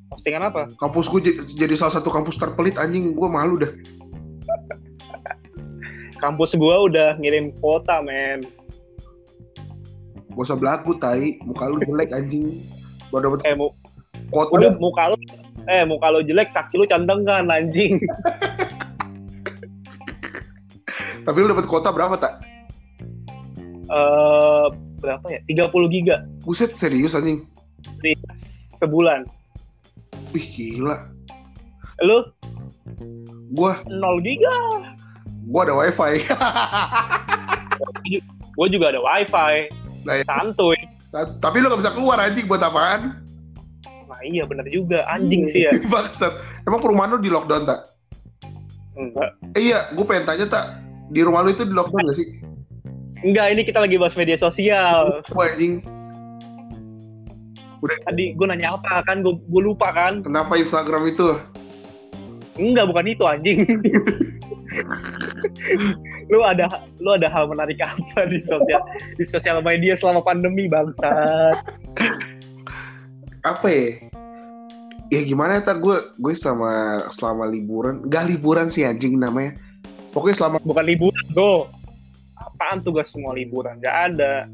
Postingan 0.06 0.42
apa? 0.44 0.70
kampus 0.76 1.06
gue 1.08 1.20
jadi, 1.24 1.38
jadi 1.56 1.74
salah 1.76 1.94
satu 1.94 2.06
kampus 2.08 2.34
terpelit 2.34 2.74
anjing 2.76 3.12
gue 3.12 3.28
malu 3.28 3.58
dah 3.58 3.70
Kampus 6.16 6.56
gua 6.56 6.80
udah 6.82 7.18
ngirim 7.18 7.52
kuota, 7.54 8.00
men. 8.00 8.40
gak 10.30 10.40
usah 10.42 10.56
belagu 10.56 10.96
tai 10.96 11.36
muka 11.42 11.68
lu 11.68 11.78
jelek 11.80 12.10
anjing 12.10 12.58
gue 13.04 13.18
dapet 13.20 13.38
Eh, 13.44 13.52
mu 13.52 13.70
kota 14.30 14.50
udah 14.52 14.72
muka 14.74 15.02
lu 15.10 15.16
eh 15.70 15.82
muka 15.88 16.12
lu 16.12 16.20
jelek, 16.24 16.52
kaki 16.52 16.76
lu 16.76 16.84
cantengan 16.84 17.48
anjing. 17.48 18.00
tapi 21.24 21.40
lu 21.40 21.48
dapet 21.48 21.64
kota 21.64 21.88
berapa 21.88 22.20
tak 22.20 22.44
Eh 23.84 24.66
berapa 25.00 25.24
ya? 25.28 25.40
30 25.48 25.72
giga 25.92 26.24
buset 26.44 26.76
serius 26.76 27.16
anjing 27.16 27.44
sebulan. 28.80 29.24
wih 30.36 30.46
gila 30.52 31.08
Lu 32.04 32.28
gue 33.56 33.72
0 33.88 34.20
giga. 34.20 34.56
gue 35.48 35.60
ada 35.64 35.74
wifi 35.76 36.14
Gua 38.54 38.70
juga 38.70 38.94
ada 38.94 39.02
wifi. 39.02 39.66
Nah, 40.06 40.14
ya. 40.20 40.24
Santuy. 40.30 40.78
tapi 41.42 41.58
lu 41.58 41.66
gak 41.72 41.80
bisa 41.82 41.90
keluar 41.96 42.20
anjing 42.22 42.46
buat 42.46 42.62
apaan 42.62 43.23
Nah 44.14 44.22
iya 44.22 44.46
bener 44.46 44.62
juga, 44.70 45.02
anjing 45.10 45.50
sih 45.50 45.66
ya. 45.66 45.72
Bangsat. 45.92 46.30
Emang 46.70 46.78
perumahan 46.78 47.18
lu 47.18 47.18
di 47.18 47.34
lockdown 47.34 47.66
tak? 47.66 47.90
Enggak. 48.94 49.34
Eh, 49.58 49.74
iya, 49.74 49.90
gue 49.90 50.06
pengen 50.06 50.22
tanya 50.22 50.46
tak. 50.46 50.66
Di 51.10 51.26
rumah 51.26 51.42
lu 51.42 51.50
itu 51.50 51.66
di 51.66 51.74
lockdown 51.74 52.06
gak 52.06 52.18
sih? 52.22 52.28
Enggak, 53.26 53.50
ini 53.50 53.66
kita 53.66 53.82
lagi 53.82 53.98
bahas 53.98 54.14
media 54.14 54.38
sosial. 54.38 55.18
Wah 55.34 55.50
anjing, 55.50 55.82
Tadi 57.84 58.32
gue 58.32 58.46
nanya 58.48 58.80
apa 58.80 59.04
kan, 59.04 59.20
gue 59.20 59.60
lupa 59.60 59.92
kan. 59.92 60.24
kenapa 60.24 60.56
Instagram 60.56 61.10
itu? 61.10 61.36
Enggak, 62.54 62.86
bukan 62.88 63.06
itu 63.10 63.24
anjing. 63.26 63.66
lu 66.32 66.40
ada 66.40 66.66
lu 67.04 67.12
ada 67.12 67.28
hal 67.28 67.44
menarik 67.52 67.76
apa 67.84 68.24
di 68.26 68.40
sosial 68.48 68.80
di 69.20 69.24
sosial 69.28 69.60
media 69.60 69.92
selama 69.98 70.24
pandemi 70.24 70.70
bangsat? 70.70 71.60
Apa 73.44 73.68
ya? 73.68 73.88
Ya 75.12 75.20
gimana 75.20 75.60
tak 75.60 75.84
gue 75.84 76.00
gue 76.16 76.32
selama 76.32 77.04
selama 77.12 77.44
liburan, 77.52 78.08
gak 78.08 78.32
liburan 78.32 78.72
sih 78.72 78.88
anjing 78.88 79.20
namanya. 79.20 79.52
Pokoknya 80.16 80.36
selama 80.40 80.56
Bukan 80.64 80.84
liburan, 80.88 81.24
bro. 81.36 81.68
Apaan 82.40 82.80
tugas 82.80 83.12
semua 83.12 83.36
liburan? 83.36 83.76
Gak 83.84 84.16
ada. 84.16 84.48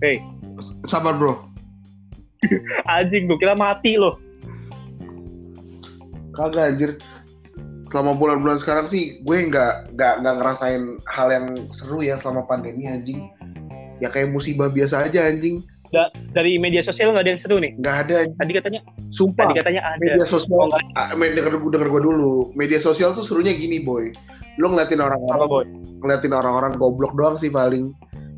Hei, 0.00 0.22
Sabar 0.86 1.18
bro. 1.18 1.44
anjing 2.94 3.26
gue 3.26 3.36
kira 3.36 3.58
mati 3.58 3.98
loh. 3.98 4.16
Kagak 6.32 6.72
anjir. 6.72 6.90
Selama 7.90 8.14
bulan-bulan 8.14 8.62
sekarang 8.62 8.86
sih 8.86 9.18
gue 9.26 9.50
nggak 9.50 9.98
nggak 9.98 10.14
nggak 10.22 10.34
ngerasain 10.38 11.02
hal 11.10 11.28
yang 11.34 11.46
seru 11.74 12.06
ya 12.06 12.22
selama 12.22 12.46
pandemi 12.46 12.86
anjing. 12.86 13.26
Ya 13.98 14.08
kayak 14.08 14.30
musibah 14.30 14.70
biasa 14.70 15.10
aja 15.10 15.26
anjing. 15.26 15.66
Da- 15.90 16.12
dari 16.30 16.54
media 16.56 16.86
sosial 16.86 17.10
nggak 17.10 17.24
ada 17.26 17.32
yang 17.34 17.42
seru 17.42 17.56
nih. 17.58 17.74
Nggak 17.82 17.96
ada. 18.06 18.16
Tadi 18.38 18.52
katanya, 18.54 18.80
Sumpah. 19.10 19.42
tadi 19.50 19.54
katanya 19.58 19.82
ada. 19.82 19.98
media 19.98 20.22
Oh, 20.22 20.30
sosial 20.38 20.70
nggak 20.70 20.82
ah, 20.94 21.08
denger, 21.18 21.54
denger 21.58 21.88
gue 21.90 22.02
dulu 22.02 22.54
media 22.54 22.78
sosial 22.78 23.10
tuh 23.12 23.26
serunya 23.26 23.50
gini 23.54 23.82
boy 23.82 24.14
lo 24.58 24.70
ngeliatin 24.70 25.00
apa 25.00 25.14
orang-orang 25.14 25.48
boy? 25.48 25.64
ngeliatin 26.04 26.32
orang-orang 26.36 26.72
goblok 26.76 27.12
doang 27.16 27.36
sih 27.40 27.52
paling 27.52 27.94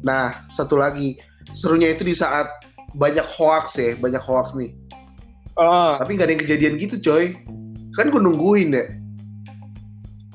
nah 0.07 0.35
satu 0.55 0.77
lagi 0.79 1.17
serunya 1.55 1.91
itu 1.95 2.07
di 2.07 2.15
saat 2.15 2.47
banyak 2.95 3.25
hoax 3.25 3.79
ya 3.79 3.99
banyak 3.99 4.21
hoax 4.21 4.55
nih 4.55 4.71
Ah, 5.61 6.01
tapi 6.01 6.17
nggak 6.17 6.27
ada 6.29 6.33
yang 6.33 6.43
kejadian 6.49 6.75
gitu 6.81 6.97
coy 7.01 7.37
kan 7.93 8.09
gue 8.09 8.21
nungguin 8.21 8.73
deh 8.73 8.88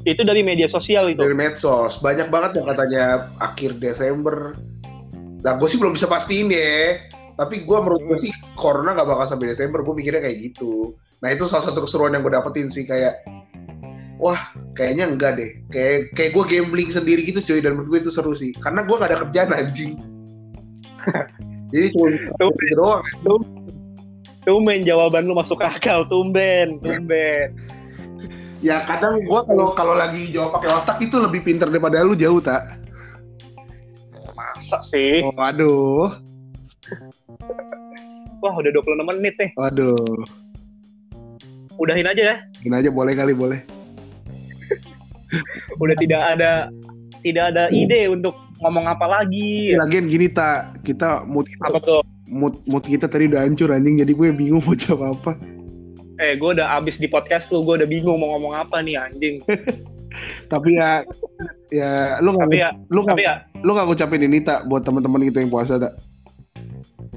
itu 0.07 0.23
dari 0.23 0.39
media 0.39 0.69
sosial 0.71 1.11
itu. 1.11 1.19
dari 1.19 1.33
medsos 1.35 1.99
banyak 1.99 2.29
banget 2.31 2.61
yang 2.61 2.67
katanya 2.69 3.03
akhir 3.41 3.75
Desember 3.81 4.53
nah 5.47 5.55
gue 5.55 5.67
sih 5.71 5.79
belum 5.79 5.95
bisa 5.95 6.11
pastiin 6.11 6.51
ya. 6.51 6.99
Tapi 7.39 7.63
gue 7.63 7.77
menurut 7.79 8.03
gue 8.03 8.17
sih 8.19 8.31
corona 8.59 8.91
nggak 8.91 9.07
bakal 9.07 9.25
sampai 9.31 9.55
Desember. 9.55 9.79
Gue 9.87 9.95
mikirnya 9.95 10.19
kayak 10.19 10.51
gitu. 10.51 10.91
Nah 11.23 11.31
itu 11.31 11.47
salah 11.47 11.71
satu 11.71 11.87
keseruan 11.87 12.11
yang 12.11 12.27
gue 12.27 12.35
dapetin 12.35 12.67
sih 12.67 12.83
kayak 12.83 13.23
wah 14.19 14.51
kayaknya 14.75 15.07
enggak 15.07 15.39
deh. 15.39 15.55
Kayak 15.71 16.11
kayak 16.19 16.35
gue 16.35 16.43
gambling 16.51 16.91
sendiri 16.91 17.23
gitu 17.23 17.39
cuy. 17.39 17.63
Dan 17.63 17.79
menurut 17.79 17.95
gue 17.95 17.99
itu 18.03 18.11
seru 18.11 18.35
sih. 18.35 18.51
Karena 18.59 18.83
gue 18.83 18.95
nggak 18.99 19.11
ada 19.15 19.19
kerjaan 19.23 19.55
anjing. 19.55 19.93
Jadi 21.71 21.87
cuma 21.95 22.11
Tuh. 22.11 22.51
gitu 22.51 22.75
doang. 22.75 23.03
Tumben 24.47 24.87
jawaban 24.87 25.27
lu 25.27 25.35
masuk 25.35 25.59
akal, 25.59 26.07
tumben, 26.07 26.75
tumben. 26.83 27.55
ya 28.57 28.81
kadang 28.89 29.21
gue 29.21 29.41
kalau 29.45 29.77
kalau 29.77 29.93
lagi 29.93 30.33
jawab 30.33 30.57
pakai 30.57 30.71
otak 30.73 30.97
itu 30.97 31.13
lebih 31.21 31.45
pinter 31.45 31.69
daripada 31.69 32.01
lu 32.01 32.17
jauh 32.17 32.41
tak 32.41 32.81
Masa 34.67 34.83
sih? 34.83 35.23
oh, 35.23 35.31
waduh 35.31 36.11
Wah, 38.37 38.51
udah 38.53 38.67
26 38.69 38.99
menit 39.15 39.33
nih. 39.39 39.49
waduh 39.55 39.95
Udahin 41.79 42.03
aja 42.03 42.19
ya. 42.21 42.35
gini 42.59 42.75
aja 42.75 42.91
boleh 42.91 43.15
kali 43.15 43.31
boleh 43.31 43.63
Udah 45.79 45.95
tidak 45.95 46.19
ada 46.35 46.67
tidak 47.23 47.43
ada 47.47 47.71
ide 47.71 48.11
untuk 48.11 48.35
ngomong 48.59 48.91
apa 48.91 49.07
lagi. 49.07 49.71
lagian 49.73 50.05
gini 50.05 50.27
tak 50.27 50.83
kita 50.83 51.23
mood 51.23 51.47
kita, 51.47 51.63
Apa 51.63 51.79
tuh? 51.79 52.01
mood, 52.27 52.59
mood 52.65 52.83
kita 52.83 53.07
tadi 53.07 53.31
udah 53.31 53.47
hancur 53.47 53.71
anjing 53.71 53.95
jadi 53.97 54.11
gue 54.11 54.27
bingung 54.35 54.59
mau 54.59 54.75
jawab 54.75 55.15
apa 55.15 55.31
Eh, 56.17 56.35
gue 56.35 56.49
udah 56.51 56.75
abis 56.75 56.97
di 56.97 57.07
podcast 57.07 57.47
tuh, 57.47 57.61
gue 57.61 57.77
udah 57.77 57.87
bingung 57.87 58.17
mau 58.17 58.35
ngomong 58.35 58.51
apa 58.57 58.81
nih 58.81 58.99
anjing. 58.99 59.39
tapi 60.47 60.75
ya 60.75 61.01
ya 61.69 62.17
lu 62.19 62.33
nggak 62.33 62.47
ya, 62.53 62.69
lu 62.87 63.03
nggak 63.03 63.19
ya, 63.19 63.33
lu 63.59 63.71
nggak 63.75 63.87
ngucapin 63.87 64.23
ini 64.23 64.39
tak 64.39 64.65
buat 64.65 64.83
teman-teman 64.83 65.27
kita 65.27 65.43
yang 65.43 65.51
puasa 65.51 65.75
tak 65.77 65.93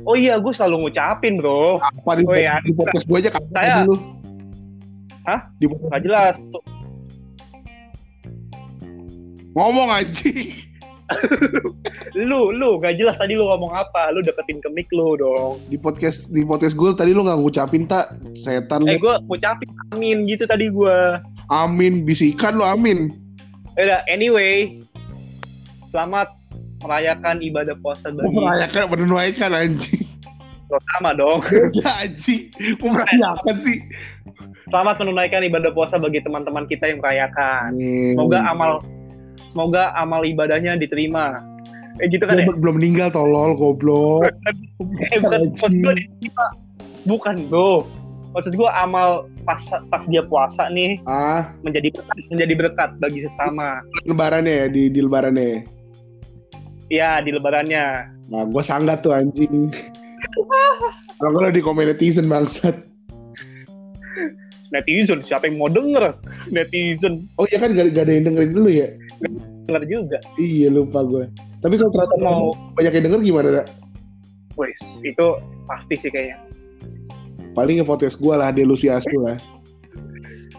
oh 0.05 0.17
iya 0.17 0.41
gue 0.41 0.53
selalu 0.53 0.89
ngucapin 0.89 1.37
bro. 1.39 1.79
apa 1.79 2.11
di, 2.19 2.25
Oh 2.25 2.35
iya. 2.35 2.59
di 2.65 2.73
podcast 2.73 3.05
gue 3.07 3.19
aja 3.21 3.31
kan 3.31 3.43
Saya- 3.53 3.85
dulu 3.85 3.95
Hah? 5.29 5.41
di 5.61 5.67
podcast 5.69 5.91
Gak 5.93 6.03
jelas. 6.09 6.37
Ngomong 9.51 9.89
anjing 9.91 10.70
Lu, 12.21 12.51
lu, 12.51 12.79
gak 12.79 12.99
jelas 12.99 13.17
tadi 13.17 13.35
lu 13.35 13.47
ngomong 13.47 13.71
apa. 13.71 14.11
Lu 14.11 14.21
deketin 14.21 14.59
ke 14.59 14.69
mic 14.71 14.87
lu 14.91 15.15
dong. 15.15 15.59
di 15.67 15.79
podcast 15.79 16.31
di 16.31 16.43
podcast 16.43 16.75
gue 16.75 16.91
tadi 16.93 17.11
lu 17.11 17.23
nggak 17.23 17.39
ngucapin 17.39 17.87
tak 17.87 18.15
setan 18.35 18.87
Eh, 18.87 18.99
gue 18.99 19.15
ngucapin 19.27 19.69
amin 19.91 20.27
gitu 20.27 20.45
tadi 20.45 20.71
gue. 20.71 20.97
amin 21.49 22.03
bisikan 22.05 22.55
lu 22.55 22.65
amin 22.65 23.11
Udah, 23.75 24.03
anyway. 24.07 24.79
Selamat 25.91 26.31
merayakan 26.83 27.39
ibadah 27.41 27.75
puasa 27.79 28.11
bagi 28.11 28.35
merayakan 28.35 28.83
menunaikan 28.89 29.51
anjing 29.53 30.07
sama 30.95 31.11
dong. 31.15 31.43
Udah 31.43 31.95
anjing 32.07 32.51
merayakan 32.79 33.57
sih 33.63 33.79
Selamat 34.71 35.03
menunaikan 35.03 35.43
ibadah 35.43 35.75
puasa 35.75 35.99
bagi 35.99 36.23
teman-teman 36.23 36.67
kita 36.67 36.87
yang 36.87 37.03
merayakan. 37.03 37.75
Amin. 37.75 38.15
Semoga 38.15 38.39
amal 38.47 38.79
semoga 39.51 39.93
amal 39.99 40.23
ibadahnya 40.23 40.79
diterima. 40.79 41.39
Eh 42.01 42.09
gitu 42.09 42.25
kan 42.25 42.41
ya? 42.41 42.47
Belum- 42.49 42.61
belum 42.63 42.75
meninggal 42.81 43.09
tolol 43.13 43.53
goblok 43.59 44.31
Eh 45.15 45.19
bukan 45.21 45.53
maksud 45.53 45.73
gue 45.75 45.95
diterima. 46.01 46.47
Bukan 47.05 47.37
bro. 47.51 47.85
Maksud 48.31 48.55
gue 48.55 48.71
amal 48.71 49.27
pas 49.43 49.59
pas 49.91 50.03
dia 50.07 50.23
puasa 50.23 50.71
nih 50.71 51.03
ah 51.11 51.51
menjadi 51.67 51.91
berkat, 51.91 52.17
menjadi 52.31 52.55
berkat 52.55 52.91
bagi 53.03 53.27
sesama. 53.27 53.83
lebarannya 54.07 54.55
ya 54.55 54.67
di, 54.71 54.87
di 54.87 55.01
lebarannya 55.03 55.45
ya? 55.45 55.61
Ya 56.91 57.11
di 57.23 57.35
lebarannya. 57.35 58.07
Nah, 58.31 58.47
gue 58.47 58.63
sangat 58.63 59.03
tuh 59.03 59.15
anjing. 59.15 59.75
Kalau 61.21 61.51
di 61.51 61.63
netizen 61.63 62.31
bangsat. 62.31 62.87
Netizen 64.71 65.27
siapa 65.27 65.51
yang 65.51 65.59
mau 65.59 65.71
denger? 65.71 66.15
Netizen 66.55 67.27
Oh 67.39 67.47
iya 67.51 67.59
kan 67.59 67.75
gak, 67.75 67.91
gak 67.95 68.07
ada 68.07 68.13
yang 68.15 68.25
dengerin 68.31 68.53
dulu 68.55 68.71
ya? 68.71 68.89
denger 69.71 69.83
juga. 69.87 70.19
Iya 70.39 70.69
lupa 70.75 71.07
gue. 71.07 71.25
Tapi 71.63 71.75
kalau 71.79 71.91
ternyata 71.95 72.17
Mau 72.19 72.51
banyak 72.75 72.93
yang 72.95 73.05
denger 73.11 73.21
gimana? 73.23 73.49
Tak? 73.63 73.67
wes 74.59 74.77
itu 75.07 75.27
pasti 75.65 75.95
sih 76.05 76.11
kayaknya. 76.11 76.37
Paling 77.57 77.81
nge-podcast 77.81 78.21
gue 78.21 78.35
lah, 78.35 78.53
delusi 78.53 78.93
asu 78.93 79.15
lah. 79.25 79.39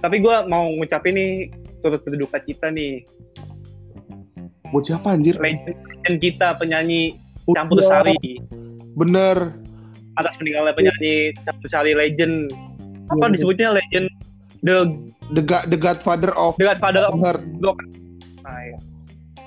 Tapi 0.02 0.18
gue 0.18 0.36
mau 0.50 0.66
ngucapin 0.80 1.14
nih 1.14 1.32
turut 1.86 2.02
berduka 2.06 2.42
cita 2.46 2.70
nih 2.74 3.06
Buat 4.72 4.88
siapa 4.88 5.14
anjir? 5.14 5.36
legend, 5.38 5.76
legend 5.84 6.18
kita 6.24 6.48
penyanyi 6.56 7.20
campur 7.52 7.84
sari 7.84 8.16
Bener. 8.96 9.52
atas 10.20 10.34
meninggalnya 10.40 10.74
penyanyi 10.76 11.36
campur 11.44 11.68
sari 11.68 11.92
legend 11.92 12.50
apa 13.10 13.24
Iya, 13.26 13.34
disebutnya 13.34 13.68
legend 13.80 14.08
the 14.62 14.78
The, 15.32 15.40
God, 15.40 15.72
the 15.72 15.80
Godfather 15.80 16.36
of 16.36 16.60
the 16.60 16.68
Godfather 16.68 17.08
of 17.08 17.16
Heart. 17.24 17.48
Nah, 18.44 18.60
ya. 18.68 18.78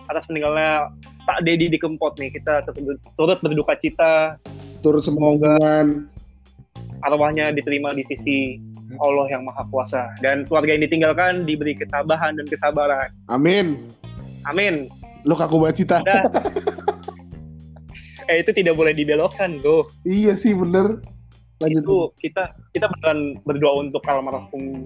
atas 0.08 0.24
meninggalnya 0.32 0.88
Pak 1.28 1.44
Dedi 1.44 1.68
di 1.68 1.76
Kempot 1.76 2.16
nih 2.16 2.32
kita 2.32 2.64
turut, 3.16 3.38
berduka 3.44 3.76
cita 3.80 4.40
Turut 4.80 5.04
semoga 5.04 5.60
arwahnya 7.04 7.52
diterima 7.52 7.92
di 7.92 8.00
sisi 8.08 8.56
Allah 8.96 9.28
yang 9.28 9.44
Maha 9.44 9.68
Kuasa 9.68 10.08
dan 10.24 10.48
keluarga 10.48 10.76
yang 10.76 10.88
ditinggalkan 10.88 11.44
diberi 11.44 11.76
ketabahan 11.76 12.40
dan 12.40 12.48
kesabaran 12.48 13.12
Amin. 13.28 13.76
amin 14.48 14.88
Lu 15.24 15.36
kaku 15.36 15.56
banget. 15.56 15.88
Udah. 15.88 16.24
eh 18.32 18.40
itu 18.40 18.56
tidak 18.56 18.76
boleh 18.76 18.96
dibelokkan 18.96 19.60
tuh 19.60 19.84
Iya 20.08 20.36
sih 20.36 20.56
bener. 20.56 21.00
Lanjut. 21.56 21.80
itu 21.80 21.96
kita 22.20 22.42
kita 22.70 22.86
beneran 22.88 23.18
berdoa 23.42 23.74
untuk 23.80 24.02
almarhum 24.04 24.84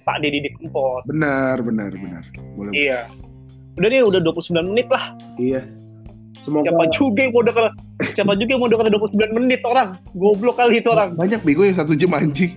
Pak 0.00 0.16
Dedi 0.18 0.40
di 0.40 0.50
Kempot 0.50 1.04
Benar, 1.04 1.60
benar, 1.60 1.92
benar. 1.92 2.24
Boleh. 2.54 2.72
iya 2.72 3.04
udah 3.76 3.86
nih 3.86 4.02
udah 4.02 4.20
29 4.20 4.70
menit 4.70 4.88
lah 4.88 5.12
Iya. 5.36 5.62
Semoga 6.40 6.66
siapa 6.66 6.84
juga 6.90 7.20
yang 7.20 7.32
mau 7.32 7.42
denger 7.42 7.64
siapa 8.10 8.32
juga 8.34 8.50
yang 8.50 8.60
mau 8.60 8.70
denger 8.70 8.86
29 8.90 9.36
menit 9.36 9.60
orang 9.62 9.88
goblok 10.14 10.56
kali 10.56 10.80
itu 10.80 10.88
orang 10.88 11.12
banyak 11.14 11.36
bego 11.40 11.62
yang 11.62 11.76
satu 11.76 11.92
jam 11.92 12.10
anjing. 12.10 12.56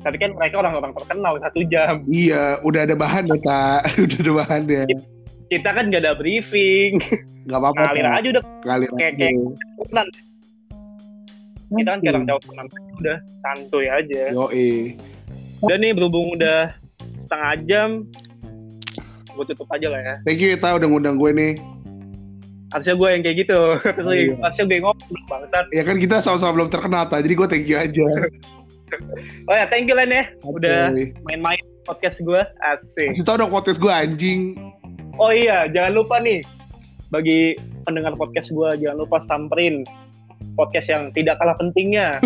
tapi 0.00 0.16
kan 0.16 0.32
mereka 0.32 0.54
orang-orang 0.56 0.94
terkenal 0.94 1.34
satu 1.36 1.60
jam 1.66 2.00
Iya, 2.06 2.56
udah 2.62 2.80
ada 2.82 2.94
bahan 2.94 3.26
ya, 3.26 3.36
Tak. 3.36 3.80
udah 4.06 4.18
ada 4.18 4.32
bahan 4.34 4.62
ya. 4.64 4.82
kita 5.50 5.68
kan 5.68 5.90
gak 5.90 6.00
ada 6.00 6.14
briefing 6.14 7.02
Gak 7.44 7.58
apa-apa. 7.58 7.82
ngalir 7.84 8.06
aja 8.08 8.28
udah 8.30 8.42
Ngalir 8.64 8.90
Kayak- 8.94 9.12
aja. 9.12 9.26
temenan 9.76 10.06
kita 11.70 11.88
kan 11.94 12.00
jarang 12.02 12.24
jawab 12.26 12.40
temenan 12.42 12.66
udah 12.98 13.16
santuy 13.42 13.86
aja 13.86 14.22
Yoi. 14.34 14.98
udah 15.62 15.76
nih 15.78 15.90
berhubung 15.94 16.34
udah 16.34 16.74
setengah 17.20 17.52
jam 17.68 17.88
gue 19.30 19.44
tutup 19.46 19.70
aja 19.70 19.86
lah 19.88 20.00
ya 20.02 20.14
Thank 20.26 20.42
you, 20.42 20.58
Ta, 20.58 20.74
udah 20.74 20.88
ngundang 20.90 21.16
gue 21.16 21.30
nih. 21.30 21.52
harusnya 22.70 22.94
gue 22.98 23.08
yang 23.10 23.22
kayak 23.22 23.36
gitu 23.46 23.60
harusnya, 23.82 24.14
iya. 24.14 24.34
harusnya 24.42 24.64
gue 24.66 24.78
ngomong 24.82 25.22
bangsat 25.26 25.66
Ya 25.70 25.82
kan 25.86 25.96
kita 25.98 26.22
sama-sama 26.22 26.52
belum 26.60 26.68
terkenal, 26.70 27.06
Ta. 27.06 27.18
Jadi 27.22 27.34
gue 27.38 27.46
thank 27.50 27.66
you 27.66 27.78
aja. 27.78 28.06
oh 29.48 29.54
ya 29.54 29.66
thank 29.70 29.86
you 29.86 29.94
Len 29.94 30.10
ya 30.10 30.24
udah 30.42 30.90
main-main 31.22 31.62
podcast 31.86 32.18
gue 32.22 32.42
asik 32.66 33.14
Kasih 33.14 33.22
tau 33.26 33.38
dong 33.38 33.54
podcast 33.54 33.78
gue 33.78 33.90
anjing. 33.90 34.58
Oh 35.18 35.30
iya, 35.30 35.70
jangan 35.70 36.02
lupa 36.02 36.18
nih 36.18 36.42
bagi 37.10 37.54
pendengar 37.86 38.14
podcast 38.14 38.50
gue 38.50 38.70
jangan 38.82 38.98
lupa 39.02 39.18
samperin 39.26 39.82
podcast 40.54 40.88
yang 40.90 41.12
tidak 41.12 41.38
kalah 41.40 41.56
pentingnya. 41.56 42.20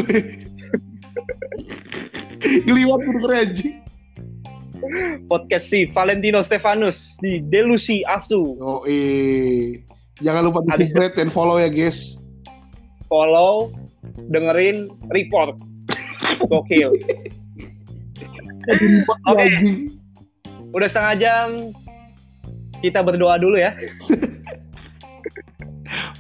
Geliwat 2.69 3.01
anjing. 3.31 3.81
podcast 5.33 5.73
si 5.73 5.89
Valentino 5.89 6.45
Stefanus 6.45 7.17
di 7.25 7.41
Delusi 7.41 8.05
Asu. 8.05 8.59
Yoi. 8.61 9.81
Jangan 10.21 10.51
lupa 10.51 10.61
di 10.63 10.87
subscribe 10.87 11.15
dan 11.17 11.33
follow 11.33 11.59
ya 11.59 11.73
guys. 11.73 12.21
follow, 13.09 13.71
dengerin, 14.31 14.91
report. 15.15 15.57
Gokil. 16.51 16.91
Oke. 19.29 19.39
Anjing. 19.39 19.95
Udah 20.75 20.89
setengah 20.91 21.15
jam. 21.21 21.49
Kita 22.83 23.01
berdoa 23.01 23.41
dulu 23.41 23.57
ya. 23.57 23.73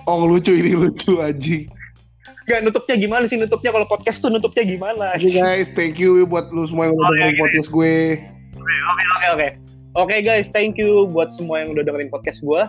Oh 0.04 0.28
lucu 0.28 0.52
ini 0.52 0.76
lucu 0.76 1.18
anjing. 1.18 1.66
Gak 2.44 2.60
nutupnya 2.60 3.00
gimana 3.00 3.24
sih 3.24 3.40
nutupnya 3.40 3.72
kalau 3.72 3.88
podcast 3.88 4.20
tuh 4.20 4.28
nutupnya 4.28 4.68
gimana? 4.68 5.16
Oke 5.16 5.32
guys, 5.32 5.72
thank 5.72 5.96
you 5.96 6.28
buat 6.28 6.52
lu 6.52 6.68
semua 6.68 6.92
yang 6.92 6.96
udah 7.00 7.08
dengerin 7.08 7.32
oke. 7.32 7.40
podcast 7.40 7.68
gue. 7.72 7.94
Oke 8.60 9.04
oke 9.16 9.26
oke. 9.32 9.48
Oke 9.94 10.16
guys, 10.20 10.46
thank 10.52 10.76
you 10.76 11.08
buat 11.08 11.32
semua 11.32 11.64
yang 11.64 11.72
udah 11.72 11.88
dengerin 11.88 12.12
podcast 12.12 12.44
gue. 12.44 12.62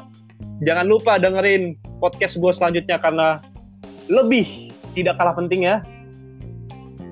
Jangan 0.64 0.86
lupa 0.88 1.20
dengerin 1.20 1.76
podcast 2.00 2.40
gue 2.40 2.52
selanjutnya 2.56 2.96
karena 3.04 3.44
lebih 4.08 4.72
tidak 4.96 5.20
kalah 5.20 5.36
penting 5.36 5.68
ya. 5.68 5.84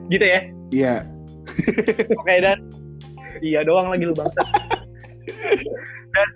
Gitu 0.08 0.23
ya. 0.23 0.39
Iya. 0.71 0.95
Oke 2.23 2.34
dan 2.39 2.63
iya 3.43 3.67
doang 3.67 3.91
lagi 3.91 4.08
lu 4.08 4.15
bangsa. 4.15 4.39
dan 6.15 6.28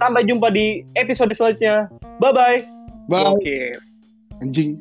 sampai 0.00 0.24
jumpa 0.24 0.48
di 0.48 0.80
episode 0.96 1.36
selanjutnya. 1.36 1.92
Bye 2.24 2.32
bye. 2.32 2.58
Bye. 3.12 3.36
Oke. 3.36 3.76
Anjing. 4.40 4.80